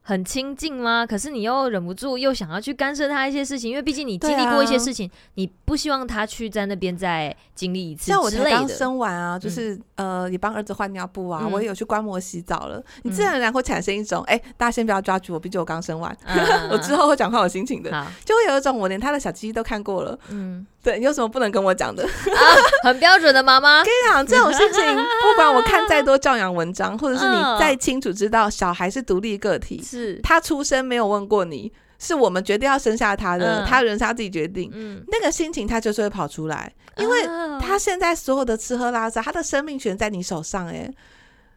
[0.10, 1.06] 很亲近吗？
[1.06, 8.08] 可是你又忍不住又想要去干涉他一些事情，因为毕竟你经历过一些事情，啊、你不希望他去在那边再经历一次。
[8.08, 12.84] 像我才刚生完啊，就是、嗯、呃，也帮儿子换尿布啊，嗯、我也有去观摩洗澡了。
[13.04, 17.92] 你自然而然会产生一种，哎、嗯欸，大家先不要抓住我，毕竟我刚生完，嗯、我之后会转换我心情的，
[18.26, 20.66] 就会有一种我连他的小鸡鸡都看过了，嗯。
[20.82, 22.06] 对，你有什么不能跟我讲的？
[22.06, 22.42] 啊，
[22.84, 23.84] 很标准的妈妈。
[23.84, 30.20] 跟你讲，这种事情，不管我看再多教养文章，或者是你再清楚知道小孩是独立个体，是。
[30.22, 37.24] 他出生没有问过你，是我们决定要生下他的，嗯、他人是他自己决定，嗯、那个心情他就是会跑出来，因为
[37.60, 40.90] 他现在所有的吃喝拉撒，他的生命权在你手上，哎，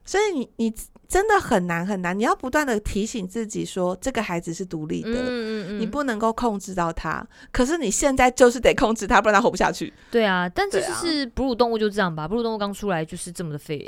[0.04, 0.74] 所以你你。
[1.12, 7.22] 真的很难很难，你要不断的提醒自己说，这个孩子是独立的，嗯嗯嗯，你不能够控制到他。
[7.52, 9.92] 可是你现在就是得控制他，不然他活不下去。
[10.10, 13.86] 对啊，但这就是哺乳动物就这样吧，哺乳动物刚出来就是这么的废，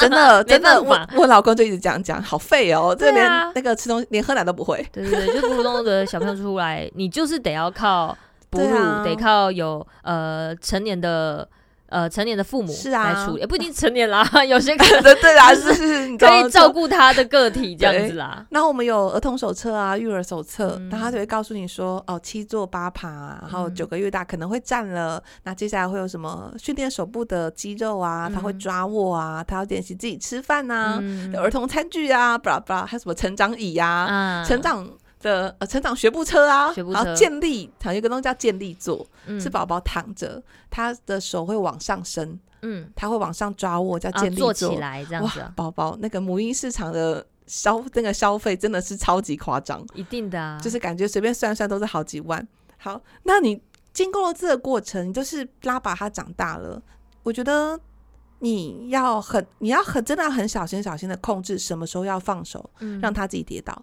[0.00, 4.86] 真的 真的，我我老公就一直这样讲，好废哦，这连那个吃东西连喝奶都不会。
[4.92, 8.16] 对对对，就哺乳动物的小朋友出来，你就是得要靠
[8.50, 11.48] 哺乳，得靠有呃成年的。
[11.92, 13.12] 呃成年的父母是啊。
[13.12, 18.44] 来处理，也不一定成年啦， 有些可能 对啊，是是可以照顾他的个体这样子啦。
[18.50, 30.98] 那我们有儿童手册啊，育儿手册，嗯、然后他就会告诉你说，哦，七坐八爬，然后九个月大可能会站了，嗯、那接下来会有什么训练手部的肌肉啊，他会抓握啊，他要练习自己吃饭啊，
[31.36, 34.88] 儿童餐具啊，巴拉巴拉，还有什么成长椅啊、成长。
[35.22, 45.52] 的呃，成长学步车啊，车然后健力，还有一个东西叫建立坐，嗯、是宝宝躺着，他的手会往上伸，嗯，他会往上抓握，叫建立坐、起来这样子、啊。
[45.56, 52.46] 宝宝那个母婴市场的消那个消费真的是超级夸张，一定的、啊，就是感觉随便算算都是好几万。
[52.76, 53.62] 好，那你
[53.92, 56.82] 经过了这个过程，你就是拉把他长大了，
[57.22, 57.78] 我觉得
[58.40, 63.80] 你要很，你要很真的要很小心小心的控制什么时候要放手，嗯、让他自己跌倒。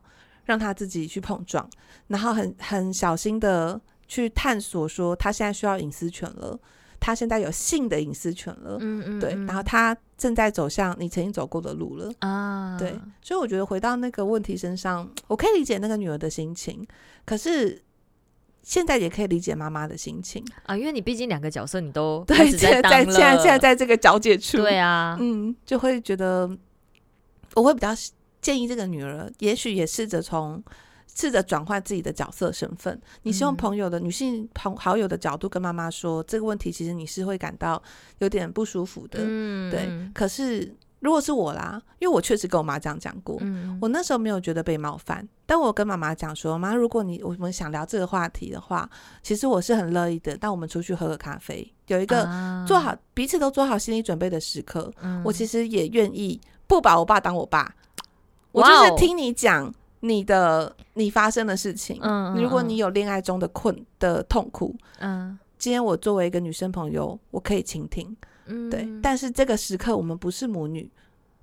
[0.50, 1.70] 让他自己去碰撞，
[2.08, 6.60] 然后很很小心的去探索，说他现在需要隐私权了，
[7.00, 12.12] 他现在有性的隐私权了，嗯嗯，对，然后他正在走向你曾经走过的路了。
[12.22, 16.84] 啊，对，所以我觉得回到那个问题身上，我可以理解那个女儿的心情，
[17.26, 17.80] 可是
[18.64, 20.44] 现在也可以理解妈妈的心情。
[20.66, 26.50] 啊，因为你毕竟两个角色你都 对，现在在现在现在在这个交界处，对啊，嗯，就会觉得
[27.54, 27.90] 我会比较。
[28.42, 30.64] 建议这个女儿，也许也试着从
[31.14, 33.00] 试着转换自己的角色身份。
[33.24, 37.82] 你是用朋友的、嗯、女性朋好友的角度跟妈妈说这个问题，其实你是会感到
[38.20, 39.20] 有点不舒服的。
[39.22, 39.90] 嗯，对。
[40.14, 45.28] 可是如果是我啦，因为我确实跟我妈这样讲过，嗯、我那时候没有觉得被冒犯。
[45.46, 48.90] 但我跟妈妈讲说，妈，如果你我们想聊这个话题的话，
[49.24, 50.38] 其实我是很乐意的。
[50.40, 52.24] 但我们出去喝个咖啡，有一个
[52.68, 57.76] 做好、啊、彼此都做好心理准备的时刻，嗯、我其实也愿意不把我爸当我爸。
[58.52, 62.00] 我就是听你讲你的你发生的事情。
[62.02, 68.16] 嗯，如果你有恋爱中的困的痛苦，嗯，今天我作为一个女生朋友，我可以倾听。
[68.46, 68.88] 嗯，对。
[69.02, 70.90] 但是这个时刻我们不是母女。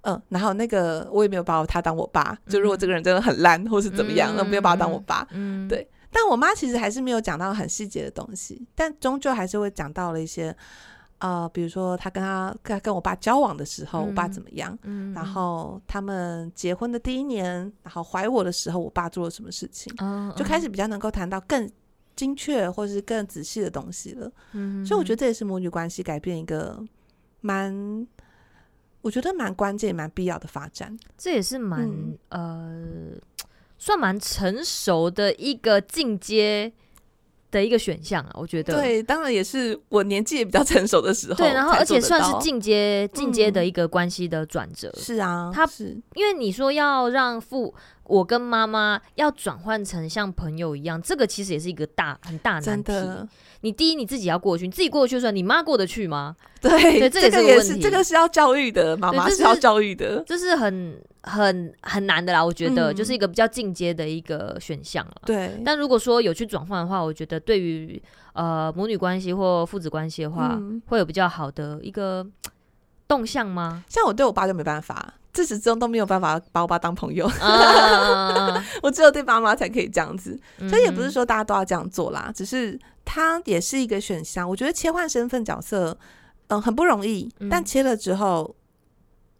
[0.02, 2.36] 嗯，然后那个我也没有把他当我爸。
[2.46, 5.26] 嗯、就如果这个人真的很烂或是怎么样，那、嗯、没有把他当我爸。
[5.32, 5.88] 嗯，对。
[6.10, 10.56] 但我妈其实还是没有讲到很细节的东西，但终究还是会讲到了一些。
[11.18, 14.78] 呃，比如说他跟他跟跟我爸交往的时候，嗯、我爸怎么样？
[14.82, 19.90] 嗯，然后他们结婚的第一年，然后怀我的时候，我爸做了什么事情？
[19.98, 21.70] 嗯、就开始比较能够谈到更
[22.14, 24.30] 精确或者是更仔细的东西了。
[24.52, 26.78] 嗯，所以我觉得这也是母女关系改变一个
[27.40, 28.06] 蛮，
[29.00, 30.94] 我觉得蛮关键、蛮必要的发展。
[31.16, 33.20] 这也是蛮、嗯、呃，
[33.78, 36.72] 算蛮成熟的一个进阶。
[37.60, 47.74] 的一个选项啊，我觉得对，当然也是我年纪也比较成熟的时候，对，然后而且算是进阶进阶的一个关系的转折，是啊，他是因为你说要让父。
[48.08, 52.92] 我跟妈妈要转换成像朋友一样，这个其实也是一个大很大难题。
[53.62, 56.36] 你第一你自己要过去，你自己过去算，你妈过得去吗？
[56.60, 60.96] 对，对，这个也是这个是要教育的，妈妈是要教育的，这是很
[61.26, 62.42] 很很难的啦。
[62.42, 65.14] 我觉得就是一个比较进阶的一个选项了。
[65.26, 68.02] 对，但如果说有去转换的话，我觉得对于
[68.32, 72.26] 呃母女关系或父子关系的话，会有比较好的一个
[73.06, 73.84] 动向吗？
[73.90, 75.14] 像我对我爸就没办法。
[75.32, 84.48] 自始至终都没有办法把我爸当朋友，啊、 我只有对妈妈才可以这样子，所以也不是说大家都要这样做啦，只是它也是一个选项。
[84.48, 85.94] 我觉得切换身份角色，
[86.46, 88.56] 嗯，很不容易，但切了之后，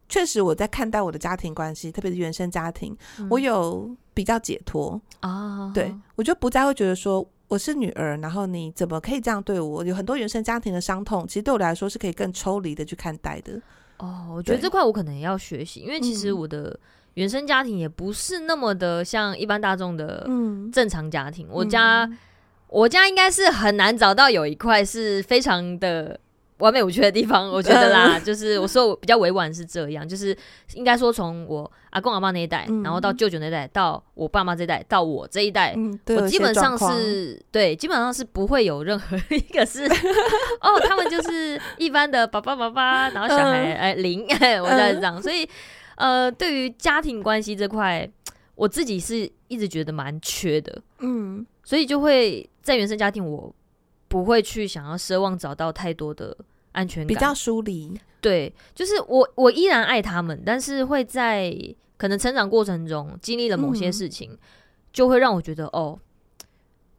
[0.09, 2.97] 确实我在看待我的家庭关系，特别是原生家庭，
[3.29, 5.71] 我有比较解脱啊。
[5.75, 9.85] 对，我就不再会觉得说我是女儿，然后你怎么可以这样对我？
[9.85, 13.61] 有很多原生家庭的伤痛，其实对我来说是可以更抽离的去看待的。
[13.99, 16.79] 哦，我觉得这块我可能也要学习，因为其实我的
[17.15, 20.25] 原生家庭也不是那么的像一般大众的
[20.73, 21.47] 正常家庭。
[21.49, 22.19] 嗯、我家，嗯、
[22.69, 26.21] 我家应该是很难找到有一块是非常的。
[26.59, 30.37] 完美无缺的地方，我觉得啦，就是我说我比较委婉是这样，就是
[30.73, 35.77] 应该说从我阿公阿妈那一代，然后到舅舅那一代，到我爸妈这一代，到我这一代，
[36.07, 39.85] 我基本上是对，基本上是不会有任何一个是
[40.63, 44.25] 哦，他们就是一般的爸爸爸爸，然后小孩哎零，
[44.65, 45.47] 我在这样，所以
[45.97, 48.09] 呃，对于家庭关系这块，
[48.55, 53.55] 我自己是一直觉得蛮缺的，嗯，所以就会在原生家庭我。
[54.09, 56.37] 不会去想要奢望找到太多的
[56.73, 57.99] 安全感，比较疏离。
[58.21, 61.57] 对，就是我我依然爱他们，但是会在
[61.97, 64.39] 可能成长过程中经历了某些事情，嗯、
[64.93, 65.99] 就会让我觉得哦，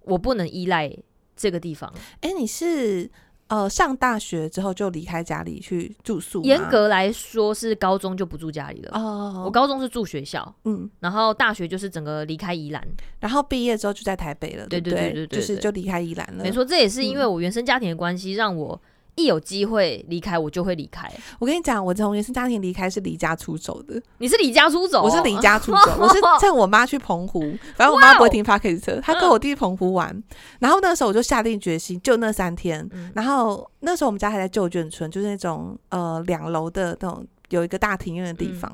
[0.03, 0.95] 我不能依赖
[1.35, 1.93] 这个地方。
[2.21, 3.09] 哎，你是？
[3.47, 6.43] 呃，上大学之后就离开家里去住宿。
[6.43, 8.91] 严格来说是高中就不住家里了。
[8.93, 12.85] 哦，我高中是住学校，嗯，然后大学就是整个离开宜兰，
[13.19, 14.67] 然后毕业之后就在台北了。
[14.67, 16.43] 对对对对对，就是就离开宜兰了。
[16.43, 18.79] 没错，这也是因为我原生家庭的关系，让我
[19.17, 21.11] 一有机会离开，我就会离开。
[21.39, 24.01] 我跟你讲，我从原生家庭离开是离家出走的。
[24.19, 25.03] 你是离家出走？
[25.03, 25.97] 我是离家出走。
[25.99, 27.41] 我是趁我妈去澎湖，
[27.75, 30.23] 反正我妈不会停 Podcast 车，她跟我弟去澎湖玩。
[30.59, 32.87] 然后那时候我就下定决心，就那三天。
[33.15, 38.71] 然后那时候我们家还在旧眷村，就是那种呃两楼的那种有一个大庭院的地方。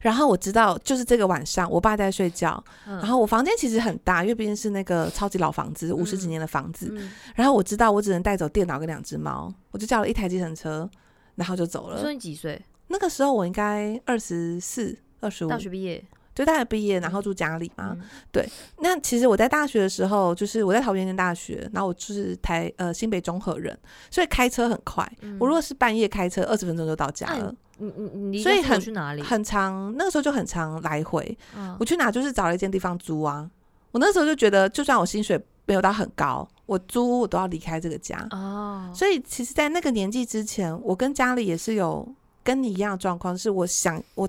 [0.00, 2.62] 然后我知道，就是这个晚上，我爸在睡觉。
[2.86, 6.88] 嗯、然后我房间其实很大，因为毕竟是那个超级老房子，五十几年的房子。
[6.92, 10.88] 嗯、然后我知道，我只能带走电脑跟两只猫，我就叫了一台计程车，
[11.34, 12.00] 然后就走了。
[12.00, 12.60] 说你几岁？
[12.88, 16.02] 那个时候我应该二十四、二十五，大学毕业，
[16.34, 17.94] 就大学毕业，然后住家里嘛。
[17.96, 18.48] 嗯、对。
[18.78, 23.78] 那其实我在大学的时候，就是我在桃园念大学，然后我就是台呃新北中和人，
[24.10, 25.06] 所以开车很快。
[25.20, 27.54] 嗯、我如果是半夜开车，二十分钟就到家了。
[27.80, 29.22] 你你你，所以很去哪里？
[29.22, 31.36] 很长，那个时候就很长来回。
[31.56, 33.50] 嗯、我去哪就是找了一间地方租啊。
[33.90, 38.24] 我那时候就觉得，就算我薪水没有到很高，我租我都要离开这个家。
[38.30, 42.06] 哦，所以其实，在那个年纪之前，我跟家里也是有
[42.44, 44.28] 跟你一样的状况，是我想，我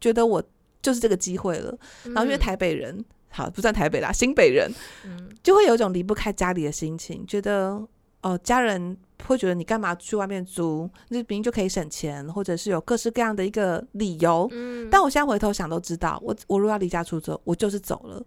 [0.00, 0.42] 觉得我
[0.82, 1.70] 就是这个机会了。
[2.04, 4.72] 嗯、然后因为台北人，好不算台北啦，新北人，
[5.04, 7.88] 嗯、就会有一种离不开家里的心情，觉得哦、
[8.22, 8.96] 呃，家人。
[9.24, 10.88] 会觉得你干嘛去外面租？
[11.08, 14.48] 那明明就可以省钱，或者是有各式各样的一个理由。
[14.52, 18.22] 嗯，但我现在回头想都知道，我我如果要离家出走，我就是走了，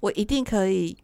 [0.00, 0.96] 我一定可以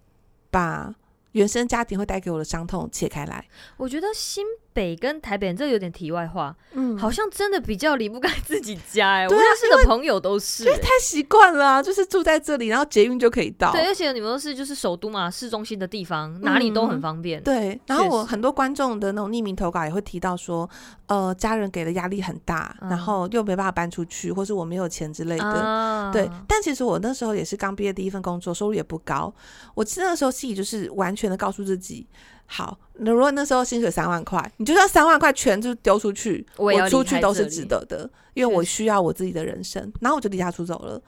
[0.51, 0.95] 把
[1.33, 3.47] 原生家庭会带给我的伤痛切开来。
[3.77, 4.45] 我觉得新。
[4.75, 9.29] 北跟台北，这个有点题外话，嗯，好像真的比较离不开自己家哎、欸。
[9.29, 13.71] 对啊，我认识的朋友都是、欸，因为太习惯了、啊，就是住在这里，然后捷运就可以到。
[13.71, 17.41] 对，而且你们都是就是首都嘛，市中心的地方，哪里都很方便。
[17.41, 20.69] 嗯、对，然后我很多观众的那种匿名投稿也会提到说，
[21.07, 25.45] 呃，家人给的压力很大，嗯、然后又没办法搬出去，或是我没有钱之类的。
[25.45, 29.33] 啊、对，但其实我那时候也是刚毕业第一份工作，收入也不高。
[29.75, 32.07] 我其实那时候心里就是完全的告诉自己。
[32.47, 39.93] 好，那如果那时候薪水三万块，你就算三万块全就丢出去，我，我出去都是值得的，因为我需要我自己的人生。
[40.01, 41.01] 然后我就离家出走了。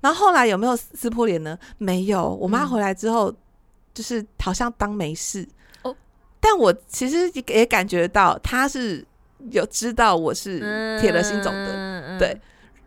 [0.00, 1.56] 然后后来有没有撕破脸呢？
[1.78, 2.28] 没有。
[2.40, 3.32] 我妈回来之后，
[3.94, 5.46] 就是好像当没事。
[5.82, 5.96] 哦，
[6.40, 9.06] 但我其实也感觉到她是
[9.50, 10.58] 有知道我是
[11.00, 12.38] 铁了心走的，对。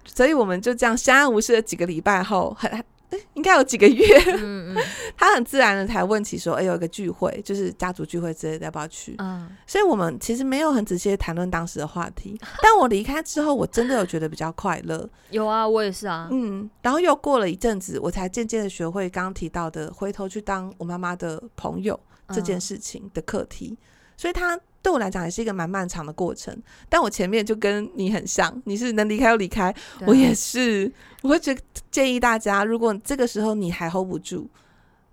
[0.05, 2.83] 所以我们就这样相安无事的几个礼拜后，很。
[3.33, 4.05] 应该有几个月，
[4.37, 4.83] 嗯嗯、
[5.17, 12.39] 他很自然的才问起说：“哎、欸，有一个聚会，就是家族聚会之类的，要不要去？”嗯，所以我们其实没有很仔细的谈论当时的话题。
[12.61, 15.09] 但我离开之后，我真的有觉得比较快乐。
[15.29, 16.27] 有啊，我也是啊。
[16.31, 21.99] 嗯，然后又过了一阵子，我才渐渐的学会刚刚提到的回头去当我妈妈的朋友
[22.29, 23.77] 这件事情的课题。
[23.79, 23.87] 嗯、
[24.17, 24.59] 所以他。
[24.83, 26.53] 对我来讲也是一个蛮漫长的过程，
[26.89, 29.73] 但我前面就跟你很像，你是能离开就离开，
[30.05, 30.91] 我也是。
[31.21, 31.57] 我会觉
[31.89, 34.45] 建议大家，如果这个时候你还 hold 不住，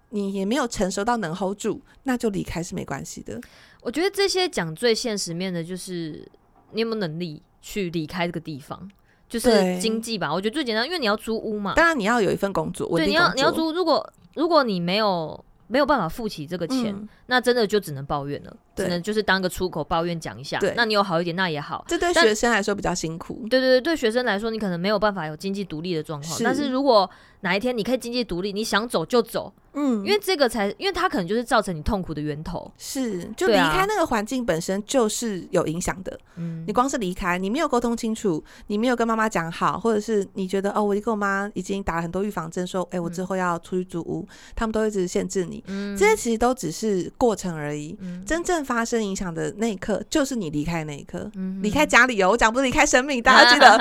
[0.08, 3.40] 你也没有成熟到能 hold 住，那就离开是没关系的。
[3.82, 6.26] 我觉得这些讲最现实面的，就是
[6.72, 8.90] 你有没有能力去离开这个地方，
[9.28, 10.34] 就是经济吧。
[10.34, 13.70] 我觉得最简单，因为你要租屋嘛，当然你要有一份工作，对，你要你要租。
[13.70, 15.44] 如果如果你没有。
[15.72, 20.58] 没有办法付起这个钱，嗯、那真的就只能抱怨了，对只能就是当个出口抱怨讲一下。
[20.58, 21.84] 对那你有好一点，那也好。
[21.88, 23.46] 这对学生来说比较辛苦。
[23.48, 26.40] 对对对，对学生来说，你可能没有办法有经济独立的状况。
[26.42, 27.08] 但是如果
[27.40, 29.52] 哪一天你可以经济独立，你想走就走。
[29.72, 32.68] 嗯，因为这个才，因为它可能就是造成你痛苦的源头。
[32.76, 36.18] 是，就离开那个环境本身就是有影响的。
[36.34, 45.62] 嗯，你光是离开，你没有沟通清楚，你没有跟妈妈讲好，或者是你觉得哦，我跟我妈已经打了很多预防针，说，哎、欸，我之后要出去租屋，嗯、他们都一直限制你。
[45.68, 47.96] 嗯，这些其实都只是过程而已。
[48.00, 51.28] 嗯，真正发生影响的那一刻，就是你离开那一刻。
[51.60, 53.76] 离开家里哦，我讲不是离开生命，大家记得，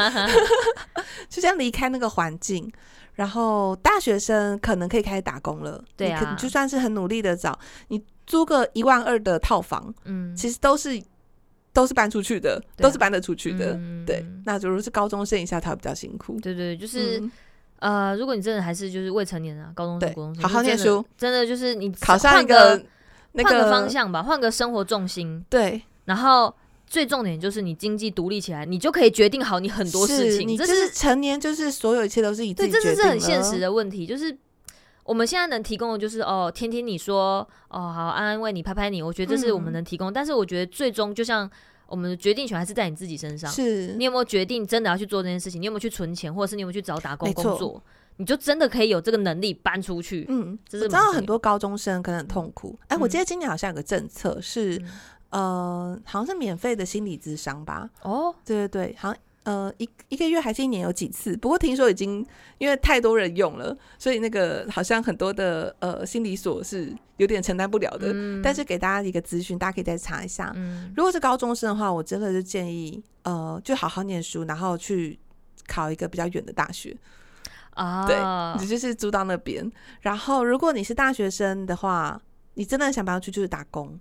[1.29, 2.67] 就这样离开那个环境。
[3.13, 7.59] 然后大学生可能可以开始打工了，对啊，你就算是很努力的找，
[7.89, 10.99] 你租个一万二的套房，嗯，其实都是
[11.71, 14.25] 都是搬出去的，啊、都是搬得出去的，嗯、对。
[14.43, 17.31] 那如果是高中生以下，他会比较辛苦，对对，就是、嗯、
[17.79, 22.81] 呃，如果你真的还是就是未成年啊，高中生、高中生，好好念书，真的就是你考上一个
[23.33, 26.53] 那个换个方向吧，换个生活重心，对，然后。
[26.91, 30.47] 最重点就是你经济独立起来，你就可以决定好你很多事情。
[30.47, 32.89] 你这是成年，就是所有一切都是以自己决定。
[32.89, 34.07] 对，这是很现实的问题。
[34.07, 34.35] 就是
[35.03, 39.03] 我们现在能提供的，就是哦，听听你说，哦，好，安安慰你，拍拍你。
[39.03, 40.09] 我觉得这是我们能提供。
[40.09, 41.47] 嗯、但是我觉得最终，就像
[41.85, 43.51] 我们的决定权还是在你自己身上。
[43.51, 45.61] 是你有没有决定真的要去做这件事情？
[45.61, 47.83] 你有没有去存钱，或者是你有没有去找打工工作？
[48.19, 50.25] 错你就真的可以有这个能力搬出去。
[50.29, 52.77] 嗯，这是我知道很多高中生可能很痛苦。
[52.87, 54.77] 哎、嗯，我记得今年好像有个政策是。
[54.77, 54.89] 嗯
[55.29, 57.87] 呃，好像是免费的心理咨商吧？
[58.01, 62.25] 哦，对对对，好像呃一一个月还是一年有几次，不过听说已经
[62.57, 68.09] 因为太多人用了，所以那个好像很多的呃心理所是有点承担不了的。
[68.11, 70.51] 嗯、但是给大家一个资讯，大家可以再查一下。
[70.55, 75.19] 嗯、如果是高中生的话，我真的就建议呃就好好念书，然后去
[75.67, 76.97] 考一个比较远的大学。
[77.79, 79.69] 啊，对，你就是租到那边。
[80.01, 82.21] 然后，如果你是大学生的话，
[82.55, 83.97] 你真的想搬出去就是打工，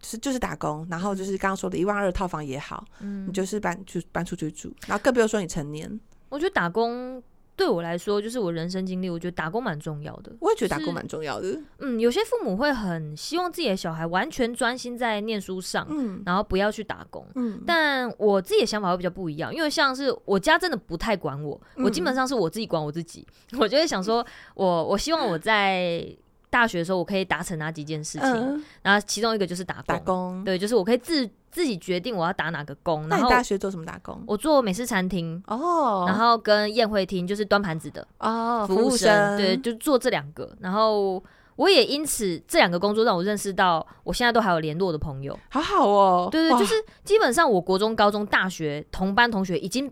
[0.00, 0.86] 就是就是打工。
[0.90, 4.72] 然后就是刚刚说的一万二套房也好，嗯，你就是搬就搬出去住。
[4.86, 6.00] 然后更不用说你成年，
[6.30, 7.22] 我觉得打工。
[7.58, 10.32] 对我来说，就是我人生经历，我觉得打工蛮重要的。
[10.40, 11.60] 我也觉得打工蛮重要的。
[11.80, 17.26] 嗯，有些父母会很希望自己的小孩完全专心在念书上，嗯，然后不要去打工。
[17.34, 23.26] 嗯，但我自己的想法会比较不一样，因为像是我家真的不太管我，嗯，我基本上是我自己管我自己。
[23.58, 26.16] 我就会想说，我我希望我在。
[26.50, 28.28] 大学的时候，我可以达成哪几件事情？
[28.28, 29.84] 嗯、然后其中一个就是打工。
[29.86, 33.08] 打工，对，就是我可以自自己决定我要打哪个工。
[33.08, 34.22] 然后大学做什么打工？
[34.26, 39.36] 我做美式餐厅哦，然后跟宴会厅，就是端盘子的哦，服务生。
[39.36, 40.50] 对，就做这两个。
[40.60, 41.22] 然后
[41.56, 46.28] 我也因此这两个工作让我认识到，我现在都还有联络的朋友，好好哦。
[46.30, 46.74] 对对，就是
[47.04, 49.90] 基本上我国中、高中、大学同班同学已经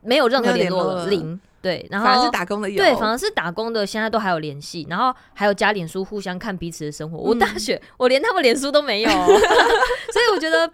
[0.00, 1.40] 没有任何联络了，零。
[1.68, 7.18] 对，然后反而是打工的有，对，反而是打工的，现在都还有联系，然后还有加脸书，互相看彼此的生活。
[7.18, 9.10] 嗯、我大学我连他们脸书都没有，
[10.14, 10.70] 所以我觉得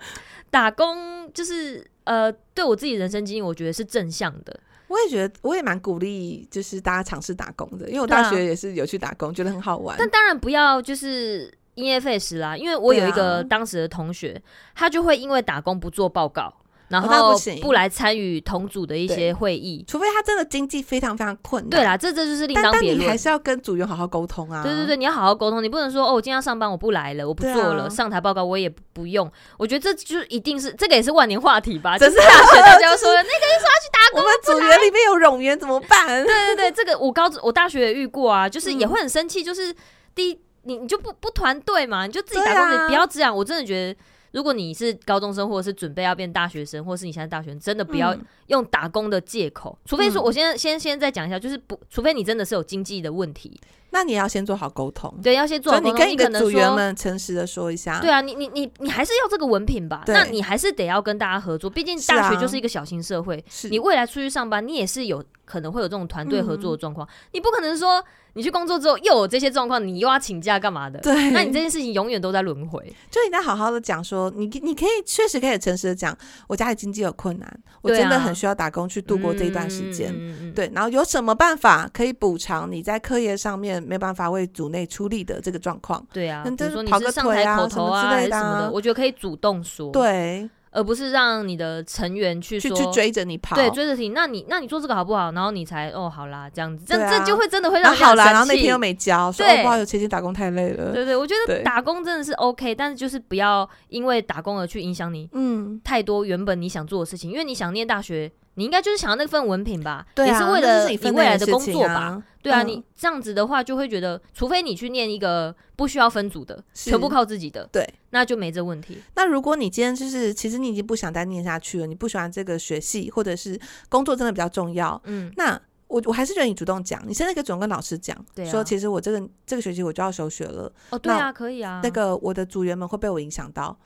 [0.51, 4.61] 打工就是呃，对我自己人生经历，我觉得是正向的。
[4.87, 9.97] 我也觉得，我也蛮鼓励，就是大家尝试打工的，因为我大学也是有去打工，啊、觉得很好玩。
[9.99, 16.55] 但当然不要就是因噎废食啦，因为我有一个当时的同学，啊、他就会因为打工不做报告。
[16.89, 21.71] 然后不来参与同组的一些会议，除非他真的经济非常非常困难。
[21.71, 22.99] 对啦，这这就是另当别论。
[22.99, 24.63] 但你还是要跟组员好好沟通啊。
[24.63, 29.31] 对对对，你要好好沟通，你不能说哦，我今天要上班，我不来了，我不做了，上台报告我也不用。
[29.57, 31.97] 我觉得这就一定是这个也是万年话题吧。
[31.97, 36.07] 就是大学大家 说的那个人说要去打工，我们组员里面有冗员怎么办？
[36.23, 39.75] 对对对，这个我高我大学也遇过啊，就是也会很生气，就是
[40.15, 43.35] 第一你你就不不团队嘛，你就自己打工，你不要这样。
[43.35, 43.99] 我真的觉得。
[44.35, 48.15] 如果你是高中生，或者是准备要变大学生，或者是你现在大学生，真的不要
[48.49, 49.79] 用打工的借口。
[49.81, 53.59] 嗯、除非说，我先先先再讲一下，就是不，除非你真的是有经济的问题，
[53.95, 55.15] 那你要先做好沟通。
[55.23, 55.95] 对，要先做好沟通。
[55.95, 58.01] 你跟你的组员们诚实的说一下。
[58.01, 60.03] 对啊，你你你你还是要这个文凭吧？
[60.09, 63.43] 那你还是得要跟大家合作，毕竟大学就是一个小型社会。
[63.71, 67.07] 你未来出去上班，你也是有可能会有这种团队合作的状况。
[67.07, 68.05] 嗯、你不可能说。
[68.37, 70.99] 你去工作之后又有这些状况，你又要请假干嘛的？
[70.99, 72.81] 对，那你这件事情永远都在轮回。
[73.09, 76.19] 就你在好好的讲说，你你可以确实可以诚实的讲，
[76.49, 80.13] 我家里经济有困难，我真的很需要打工去度过这一段时间。
[80.13, 86.05] 对，啊、对，然后有什么办法可以补偿你在课业上面没办法为组内出力的这个状况？
[86.13, 89.91] 对啊，比如说你是上台口头啊，什么之类的、啊、什么的，我觉得可以主动说。
[89.91, 90.49] 对。
[90.77, 94.09] 而不是让你的成员去说去，去追着你跑，对，追着你。
[94.09, 95.31] 那你那你做这个好不好？
[95.31, 98.25] 然后你才哦，好啦，这样子，这、啊、这就会真的会让人好啦。
[98.33, 100.87] 然后那天又没交，说对哦，不好意思，前天打工太累了。
[100.87, 108.33] 对，对对，我觉得打工真的是 OK，但是就是不要因为打工而去影响你嗯太多原本你想做的事情，因为你想念大学。
[108.55, 110.07] 你应该就是想要那份文凭吧？
[110.15, 112.23] 对啊，也是为了你未来的工作吧？
[112.43, 118.99] 对啊，你这样子的话就会觉得，除非你去念一个不需要分组的，全部靠自己的，对，那就没这问题。
[119.17, 128.15] 那如果你今天就是，其实你已经不想再念下去了，你不喜欢这个学系，或者是工作真的比较重要，嗯，那我我还是觉得你主动讲，你现在可以主动跟老师讲，
[128.51, 130.71] 说其实我这个这个学期我就要休学了。
[130.91, 131.81] 哦，对啊，可以啊。
[131.83, 133.77] 那个我的组员们会被我影响到。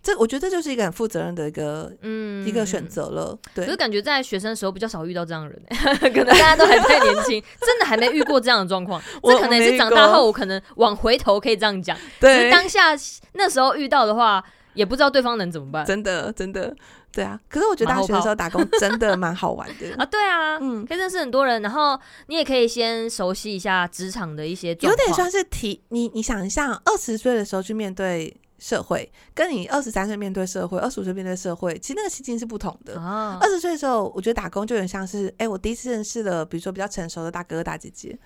[0.00, 3.64] 这我觉得这就是一个很负责任的一个嗯一个选择了，对。
[3.64, 5.62] 可是感觉在学生的时候比较少遇到这样的人，
[6.00, 9.02] 可能大家都还太年轻，真的还没遇过这样的状况。
[9.24, 12.50] 这可能也是长大后我可能往回头可以这样讲，对。
[12.50, 12.96] 当下
[13.32, 14.42] 那时候遇到的话，
[14.74, 15.84] 也不知道对方能怎么办。
[15.84, 16.74] 真的真的，
[17.12, 17.38] 对啊。
[17.48, 28.34] 可是我觉得大学的时候打工真的蛮好玩的啊，对啊，嗯，可以认识很多人，然后你也可以先熟悉一下职场的一些，有点算是提你你想一下，二十岁的时候去面对。
[28.58, 33.00] 社会跟你二十三岁面对社会，二十五岁面对社会，其实那个心境是不同的。
[33.00, 38.18] 二十岁的时候，我觉得打工就有点像是，哎、欸，我第一次认识了，比如说比较成熟的大哥哥大姐姐，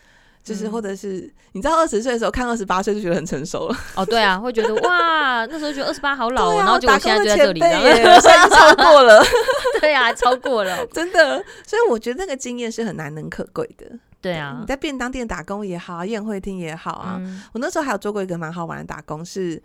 [0.42, 3.76] 就是或者是、嗯、你知道，二十岁的时候看二十八岁就觉得很成熟了。
[3.94, 9.22] 哦，对啊，会觉得哇，那时候觉得二十八好老，啊、然后结果现在就在这里，然后现在超过了。
[9.80, 11.44] 对啊，超过了， 真的。
[11.66, 13.86] 所以我觉得那个经验是很难能可贵的。
[14.20, 17.16] 对啊，你在便当店打工也好，宴会厅也好啊。
[17.20, 19.62] 嗯、我那时候还有做过一个蛮好玩的打工是。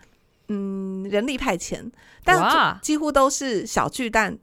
[0.50, 1.90] 嗯，人力派遣，
[2.24, 4.38] 但几乎都是小巨蛋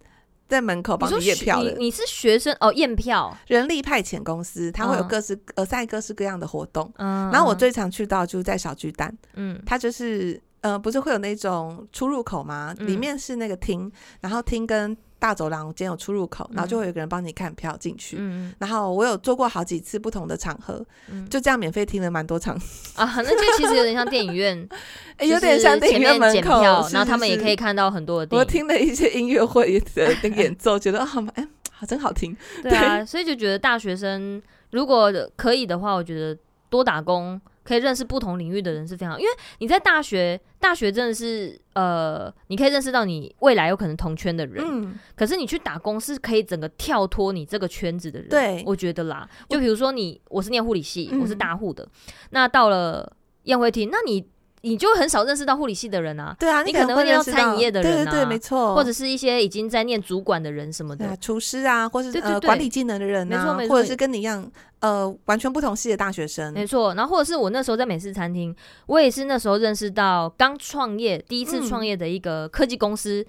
[0.47, 1.71] 在门口帮你验票的。
[1.73, 3.37] 你，你是学生哦，验票。
[3.47, 6.93] 人力派遣公司，它会有各式呃，赛各式各样的活动。
[6.97, 9.17] 嗯，然后我最常去到就是在小巨蛋。
[9.35, 12.75] 嗯，它就是呃，不是会有那种出入口吗？
[12.81, 13.91] 里面是那个厅，
[14.21, 18.19] 然后厅跟大走廊间有出入口，然后就会有个人帮你看票进去。
[18.21, 20.85] 嗯，然后我有做过好几次不同的场合，
[21.31, 22.55] 就这样免费听了蛮多场
[22.95, 23.11] 啊。
[23.17, 24.69] 那就其实有点像电影院，
[25.27, 26.61] 有点像电影院门口，
[26.93, 28.37] 然后他们也可以看到很多的。
[28.37, 32.37] 我听了一些音乐会的演奏，觉得好哎，好真好听。
[32.63, 37.41] 对啊，所以就觉得大学生如果可以的话，我觉得多打工。
[37.65, 44.65] 可以认识不同领域的人是非常，因为你在大学，大学真的是呃，你可以认识到你未来有可能同圈的人。
[44.65, 48.29] 嗯，可是你去打工是可以整个跳脱你这个圈子的人。
[48.29, 51.89] 对，我觉得啦，就比如说你，我是念护理系，我是大护的，嗯，
[52.31, 54.29] 那到了宴会厅，那你。
[54.65, 64.51] 你就很少认识到护理系的人啊，对啊，你可能会念到餐饮业的人啊，对对对，没错，或者是一些已经在念主管的人什么的，厨师啊，或者是呃管理技能的人啊，没错没错，或者是跟你一样
[64.81, 66.95] 呃完全不同系的大学生，没错。
[66.95, 68.57] 然后或者是我那时候在美式餐厅，
[68.87, 73.25] 我也是那时候认识到刚创业第一次创业的一个科技公司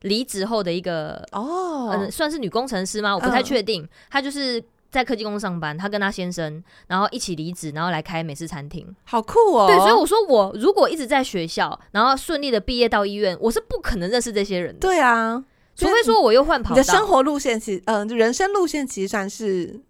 [0.00, 3.14] 离职后的一个哦，嗯，算是女工程师吗？
[3.14, 4.62] 我不太确定，她就是。
[4.90, 9.66] 在科技公司上班，他跟他先生，然后一起离职，然后来开美式餐厅，好酷哦！
[9.66, 14.80] 对，所以我说我如果一直在学校，然后顺利的毕业到医院，我是不可能认识这些人的。
[14.80, 15.44] 对啊，
[15.76, 16.76] 除非说我又换跑道。
[16.76, 19.80] 你的生活路线其实，嗯、呃，人生路线其实算是。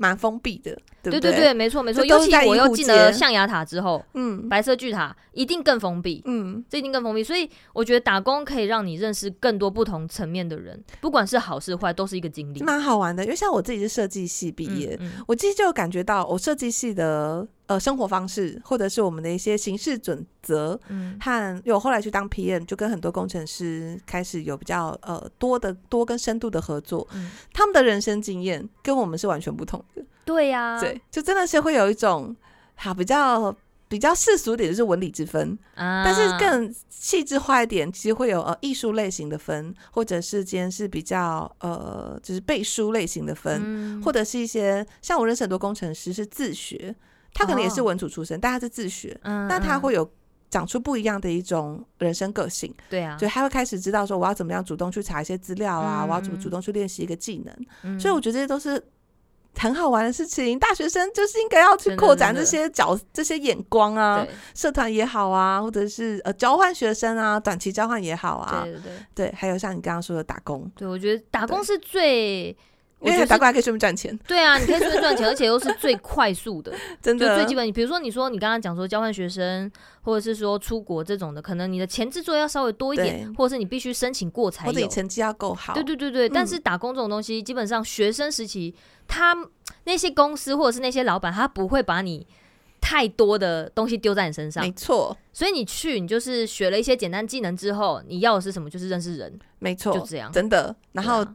[0.00, 2.02] 蛮封闭的，对对，对对，没错没错。
[2.06, 7.22] 尤其我又进了象牙塔之后，嗯，白色巨塔一定更封闭，嗯，这一定更封闭。
[7.22, 13.22] 所以我觉得打工可以让你认识更多不同层面的人，不管是好是坏，都是一个经历，蛮好玩的。
[13.24, 17.46] 因为像我自己是设计系毕业，嗯嗯、我其实就感觉到我设计系的。
[17.70, 32.34] 呃，生活方式或者是我们的一些行事准则，嗯，和有后来去当 PM，就跟很多工程师开始有比较呃多的多跟深度的合作，嗯，他们的人生经验跟我们是完全不同的，对呀，啊，对，就真的是会有一种
[32.74, 33.54] 好比较
[33.86, 46.92] 比较世俗点，就是文理之分啊，但是更细致化一点，其实会有呃艺术类型的分，或者是今天是比较呃就是背书类型的分，嗯，或者是一些像我认识很多工程师是自学。
[47.32, 50.10] 他可能也是文组出身，哦、但他是自学，嗯，那他会有
[50.50, 58.82] 长出不一样的一种人生个性，对啊，所以他会开始知道说我要怎么样主动去查一些资料啊，嗯、我要怎么主动去练习一个技能，嗯，所以我觉得这些都是
[59.56, 60.58] 很好玩的事情。
[60.58, 72.56] 大学生就是应该要去扩展这些角这些眼光啊，社团也好啊，或者是呃交换学生啊，短期交换也好啊，对对对，对，还有像你刚刚说的打工，对我觉得打工是最。
[73.02, 77.66] 因为打工还可以顺便赚钱，对啊，你可以顺便赚钱，而且又是最快速的， 真的最基本。
[77.66, 79.70] 你比如说，你说你刚刚讲说交换学生，
[80.02, 85.72] 或者是说出国这种的，可能你的前置作业要稍微多一点，或者是你必须申请过才有，或者你成绩要够好。
[85.72, 88.74] 对对对对，但是打工这种东西，基本上学生时期，
[89.08, 89.34] 他
[89.84, 92.26] 那些公司或者是那些老板，他不会把你
[92.82, 95.16] 太多的东西丢在你身上，没错。
[95.32, 98.68] 所以你去，你就是学了一些简单技能之后，你要的是什么？
[98.68, 100.76] 就是认识人，没错，就这样，真的。
[100.92, 101.26] 然后。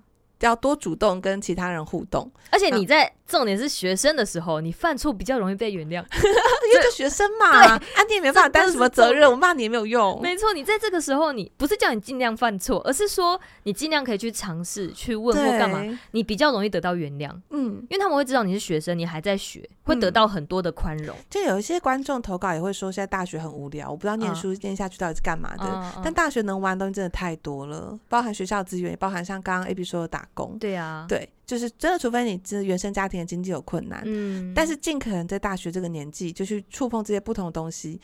[0.41, 7.61] 要多主动跟其他人互动，而且你在重点是学生的时候，你犯错比较容易被原谅， 因为就学生嘛，
[7.95, 10.19] 安迪也没办法担什么责任，我骂你也没有用。
[10.21, 17.31] 没错，你在这个时候，你不是叫你尽量犯错，而是说你尽量可以去尝试去问或干嘛，你比较容易得到原谅。
[17.49, 21.15] 嗯，因为他们会知道你是学生，你还在学，会得到很多的宽容。
[21.29, 25.93] 就有一些观众投稿也会说，现在大学很无聊，我不知道念书念下去到底是干嘛的。
[26.03, 30.57] 但大学能玩的东西真的太多了，包含学校资源，也包含像刚刚 AB 说的打工。
[30.59, 31.05] 对啊。
[31.07, 37.99] 对，就是真的，除非你这原生家庭的经济有困难，嗯，但是尽可能在大学这个年纪就去触碰这些不同的东西，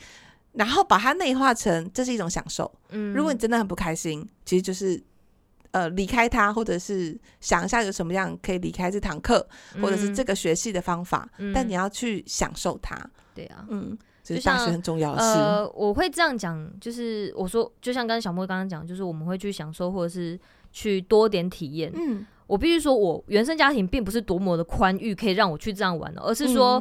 [0.52, 2.70] 然后把它内化成这是一种享受。
[2.90, 5.02] 嗯，如果你真的很不开心，其实就是
[5.72, 9.46] 呃离开它，或者是想一下有什么样可以离开这堂课，
[9.80, 12.94] 或者是这个学系的方法，嗯，但你要去享受它。
[13.34, 15.40] 对啊，嗯，所以大学很重要的事。
[15.40, 20.38] 呃，我会这样讲，就是我说，就像刚刚小莫刚刚讲，就是我们会去享受，或者是
[20.72, 21.92] 去多点体验。
[21.94, 22.26] 嗯。
[22.48, 26.78] 我必须说，我原生家庭并不是多么的宽裕，可以让我去这样玩的，而是说，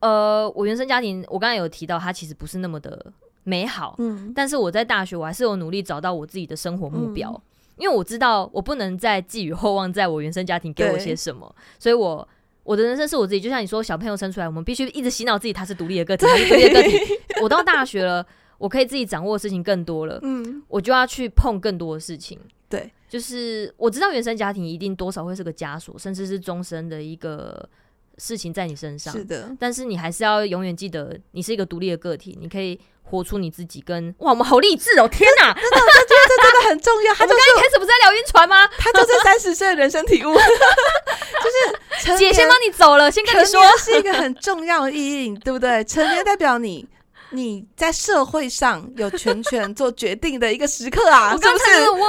[0.00, 3.10] 嗯、呃，我原生家庭，我刚才有提到，它其实不是那么的
[3.44, 3.94] 美好。
[3.98, 7.42] 嗯，但是我在大学，我还是有努力找到我自己的生活目标，嗯、
[7.78, 12.28] 因为我知道我不能再寄予厚望在我原生家庭给我些什么，所以我
[12.62, 13.40] 我的人生是我自己。
[13.40, 16.98] 就像你说，小朋友生出来，我们必须一直洗脑自己，他是独立的个体， 他是独立的个体。
[17.40, 18.26] 我到大学了，
[18.58, 22.38] 我可以自己掌握的事情更多了，嗯，我就要去碰更多的事情。
[22.72, 27.68] 对，就是我知道原生家庭一定多少会是个枷锁，甚至是终身的一个
[28.16, 29.12] 事情在你身上。
[29.12, 33.92] 是的，但是你还是要永远记得，你是一个独立的个体，你可以活出你自己跟。
[34.02, 35.06] 跟哇，我们好励志哦！
[35.06, 37.12] 天哪，真的，我觉得这真的很重要。
[37.20, 38.66] 他就刚一开始不是在聊晕船吗？
[38.78, 40.32] 他就是三十岁的人生体悟，
[42.02, 45.84] 就是姐先帮你走了，先跟你说是一个很重要的意义，对不对？
[45.84, 46.88] 成年代表你。
[47.32, 51.32] 你在社会上有全权做决定的一个时刻啊！
[51.34, 52.06] 我刚才是我们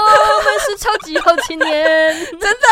[0.67, 2.67] 是超级好青年， 真的，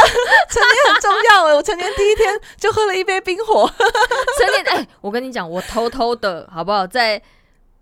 [0.50, 1.54] 成年很重要哎！
[1.54, 3.66] 我成年第一天就喝了一杯冰火，
[4.40, 6.86] 成年哎，我跟你讲，我偷偷的好不好？
[6.86, 7.22] 在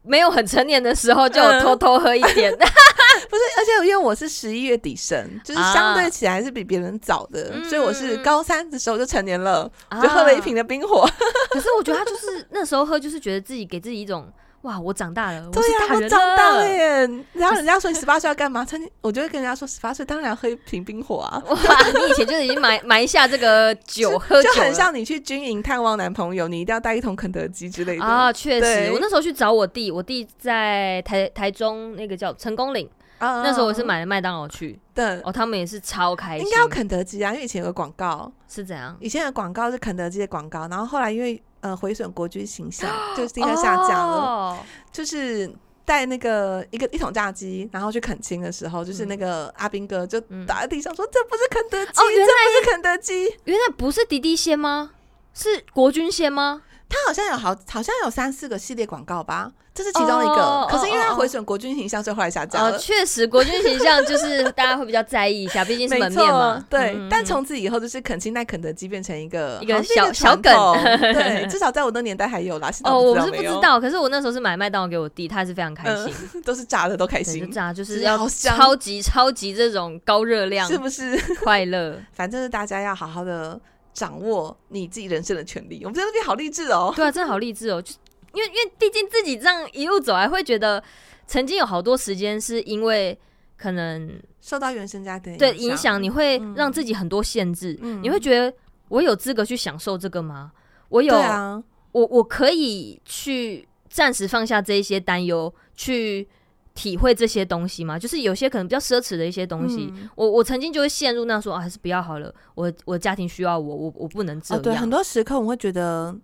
[0.03, 9.69] 没有很成年的时候就偷偷喝一点，不是，而且因为我是十一月底生，就是相对起来是比别人早的，所以我是高三的时候就成年了，
[10.01, 11.09] 就喝了一瓶的冰火。
[11.49, 14.31] 可是我觉得他就是那时候喝，就是觉得自己给自己一种。
[14.64, 14.77] 哇！
[14.77, 17.10] 我长大了，对呀，我长大了耶！
[17.34, 18.65] 然后人家说你十八岁要干嘛？
[18.65, 21.41] 曾经我就会跟人家说，十八岁当然要喝一瓶冰火啊！
[21.48, 28.34] 哇，你以前就已经埋埋下这个酒喝酒，就很像你去军营探望男朋友，你一定要带一桶肯德基之类的啊！
[28.34, 38.98] 确实，我那时候去找我弟，我弟在台台中那个叫成功岭，那时候我是买了麦当劳去，对哦，他们也是超开心，应该有肯德基啊，因为以前有个广告是怎样？
[38.99, 41.41] 以前的广告是肯德基的广告，然后后来因为。
[41.61, 44.52] 呃，毁损国军形象，就是 应该下架了。
[44.52, 44.57] Oh.
[44.91, 45.52] 就是
[45.86, 54.91] 带那个一个一桶炸鸡，然后去恳亲的时候，就是那个阿兵哥就打在地上说：“嗯、这不是肯德基，哦，这不是肯德基，原来不是滴滴鲜吗？
[55.34, 59.52] 是国军鲜吗？”他好像有好，好像有三四个系列广告吧。
[59.80, 62.77] 这是其中一个，oh, 可是因为他毁损国军形象，所以后来下架了。
[62.77, 66.65] 确、uh, 实，国军形象就是大家会比较在意一下，毕竟是门面嘛。
[66.69, 70.53] 对，嗯、但从此以后就是肯亲奈肯德基变成一个一个小小梗。
[70.99, 72.69] 对，至少在我那年代还有啦。
[72.84, 81.97] 哦，我是不知道，可是我那时候是买麦当劳给我弟，他是非常开心，嗯、都是炸的都开心，炸就是要超级超级这种高热量，是不是快乐？
[82.11, 83.57] 反正是大家要好好的
[83.93, 85.80] 掌握你自己人生的权利。
[85.84, 87.93] 我们在那边好励志哦，对啊，真的好励志哦，就。
[88.34, 90.84] 因为，因为毕竟自己这样一路走来，会觉得
[91.26, 93.18] 曾经有好多时间是因为
[93.57, 97.77] 可能受到原生家庭对影响，你会让自己很多限制。
[97.81, 98.56] 嗯、你会觉得
[98.89, 100.51] 我有资格去享受这个吗？
[100.89, 106.27] 我有，啊、我我可以去暂时放下这一些担忧，去
[106.73, 107.99] 体会这些东西吗？
[107.99, 112.34] 就是有些可能比较奢侈的一些东西，嗯、我我曾经就会陷入那说啊，还是不要好了。
[112.56, 114.61] 我我家庭需要我，我我不能这样。
[114.61, 116.15] 哦、对，很多时刻我会觉得。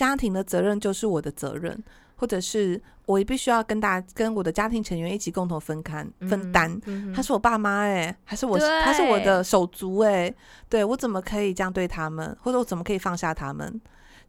[0.00, 1.78] 家庭的责任就是我的责任，
[2.16, 6.72] 或者是我也必须要跟大家、跟我的家庭成员一起共同分担、分担。
[6.86, 10.34] 嗯嗯、他是我爸妈哎、欸，还是我，他是我的手足哎、欸，
[10.70, 13.78] 对，我怎么可以这样对他们，或者我怎么可以放下他们？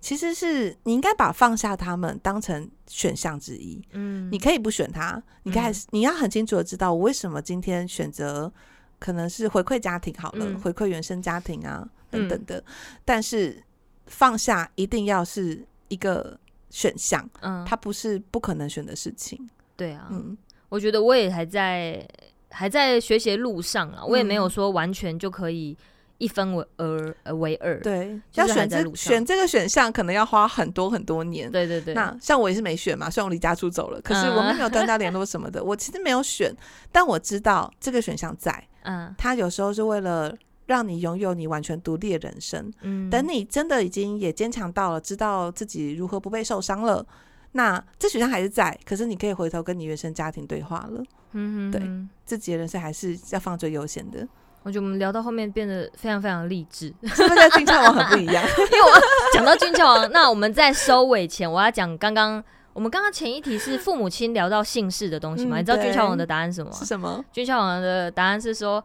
[0.02, 3.81] 其实是你应该把放下他们当成选项之一。
[3.93, 8.52] 嗯，你可以不选他，你可以、嗯、你要很清楚的知道我为什么今天选择
[8.99, 12.64] 可能是回馈家庭好了，嗯、回馈原生家庭啊等等的，嗯、
[13.06, 13.64] 但是。
[14.11, 16.38] 放下一定要是一个
[16.69, 19.49] 选项，嗯，它不是不可能选的事情。
[19.75, 20.38] 对啊，嗯，
[20.69, 22.05] 我觉得我也还在
[22.49, 25.75] 还在学习路上啊，我也没有说完全就可以
[26.17, 27.79] 一分为二为二。
[27.79, 31.51] 对，要选这选这个选项，可能要花很多很多年。
[31.51, 31.93] 对对对。
[31.93, 35.63] 那像我也是没选嘛，虽然我离家出走了，可是我们没有断掉联络什么的。
[35.63, 36.55] 我其实没有选，
[36.91, 38.67] 但我知道这个选项在。
[38.83, 40.38] 嗯，他有时候是为了。
[40.72, 42.72] 让你拥有你完全独立的人生。
[42.81, 47.06] 嗯，等你真的已经也坚强到了，知道自己如何不被受伤了，
[47.52, 48.76] 那这选项还是在。
[48.85, 51.03] 可是你可以回头跟你原生家庭对话了。
[51.34, 51.81] 嗯对，
[52.26, 54.26] 自己的人生还是要放最优先的。
[54.64, 58.43] 我觉得我们聊到后面变得非常非常励志，是不是跟俊俏王很不一样？
[58.72, 59.02] 因为我
[59.34, 62.41] 讲到俊俏王，那我们在收尾前，我要讲刚刚
[62.73, 65.57] 我们刚刚前一题是父母亲聊到姓氏的东西嘛？
[65.57, 66.72] 嗯、你知道俊俏王的答案是什么？
[66.73, 67.26] 是什么？
[67.34, 68.81] 俊俏王的答案是说。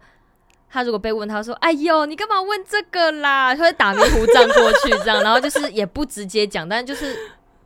[0.77, 7.17] 他如果被问，他说：“哎呦，你干嘛问这个啦？”他会打迷糊仗过去，这样， 然后就是也不直接讲，但就是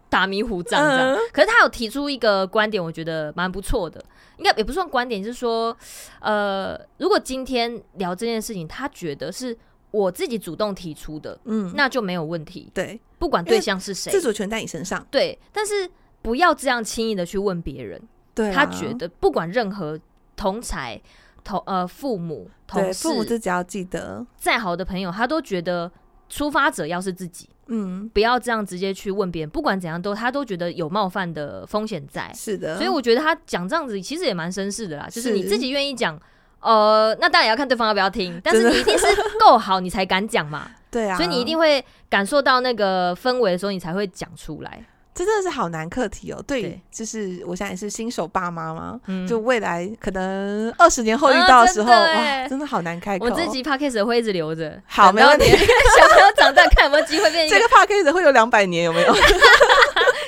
[0.08, 1.18] 打迷糊仗这样。
[1.32, 4.00] 可是他有提出一个观点，我觉得蛮不错的，
[4.36, 5.76] 应该也不算观点，就是说，
[6.20, 9.58] 呃，如果今天聊这件事情，他觉得是
[9.90, 12.70] 我自己主动提出的，嗯，那就没有问题。
[12.72, 15.04] 对，不管对象是谁，自主权在你身上。
[15.10, 15.90] 对，但是
[16.22, 18.00] 不要这样轻易的去问别人。
[18.36, 19.98] 对，他觉得不管任何
[20.36, 21.00] 同侪。
[21.42, 25.90] 同呃，父母、同事，父母自己要记得，再好的朋友，他都觉得
[26.28, 32.32] 出发者要是自己，嗯，不要这样直接去问别人，不管怎样都，他都觉得有冒犯的风险在。
[32.34, 36.18] 是的，所以我觉得他讲这样子其实也蛮绅士的啦，就是你自己愿意讲，
[36.60, 39.06] 呃，那当然也要看对方要不要听，但是你一定是
[39.38, 40.70] 够好，你才敢讲嘛。
[40.90, 44.84] 对啊，所以你一定会感受到那个氛围的时候，你才会讲出来。
[45.20, 53.26] 这真的是好难课题哦，对，对就是我现在也是新手爸妈嘛，嗯、就未来可能二十年后遇到的时候，啊、哇，真的好难开口。
[53.26, 55.44] 我这集 podcast 会一直留着，好，没问题。
[55.50, 57.46] 小朋友长大看有没有机会变。
[57.50, 59.14] 这个 podcast 会有两百年有没有？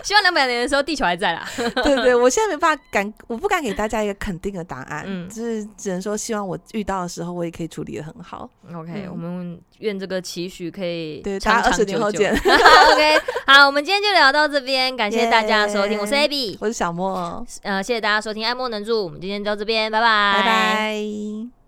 [0.04, 1.48] 希望两百年的时候地球还在啦。
[1.56, 8.48] 对对，我现在没办法敢，我不敢给大家一个肯定的答案，嗯，就是只能说希望我遇到的时候，我也可以处理的很好。
[8.74, 12.32] OK，我们愿这个期许可以对，大家二十年后见。
[12.34, 21.61] OK，好，我们今天就聊到这边，感谢大家的收听，我是 Abby，我是小莫，呃，谢谢大家收听爱莫能助，我们今天就到这边，拜拜，拜拜。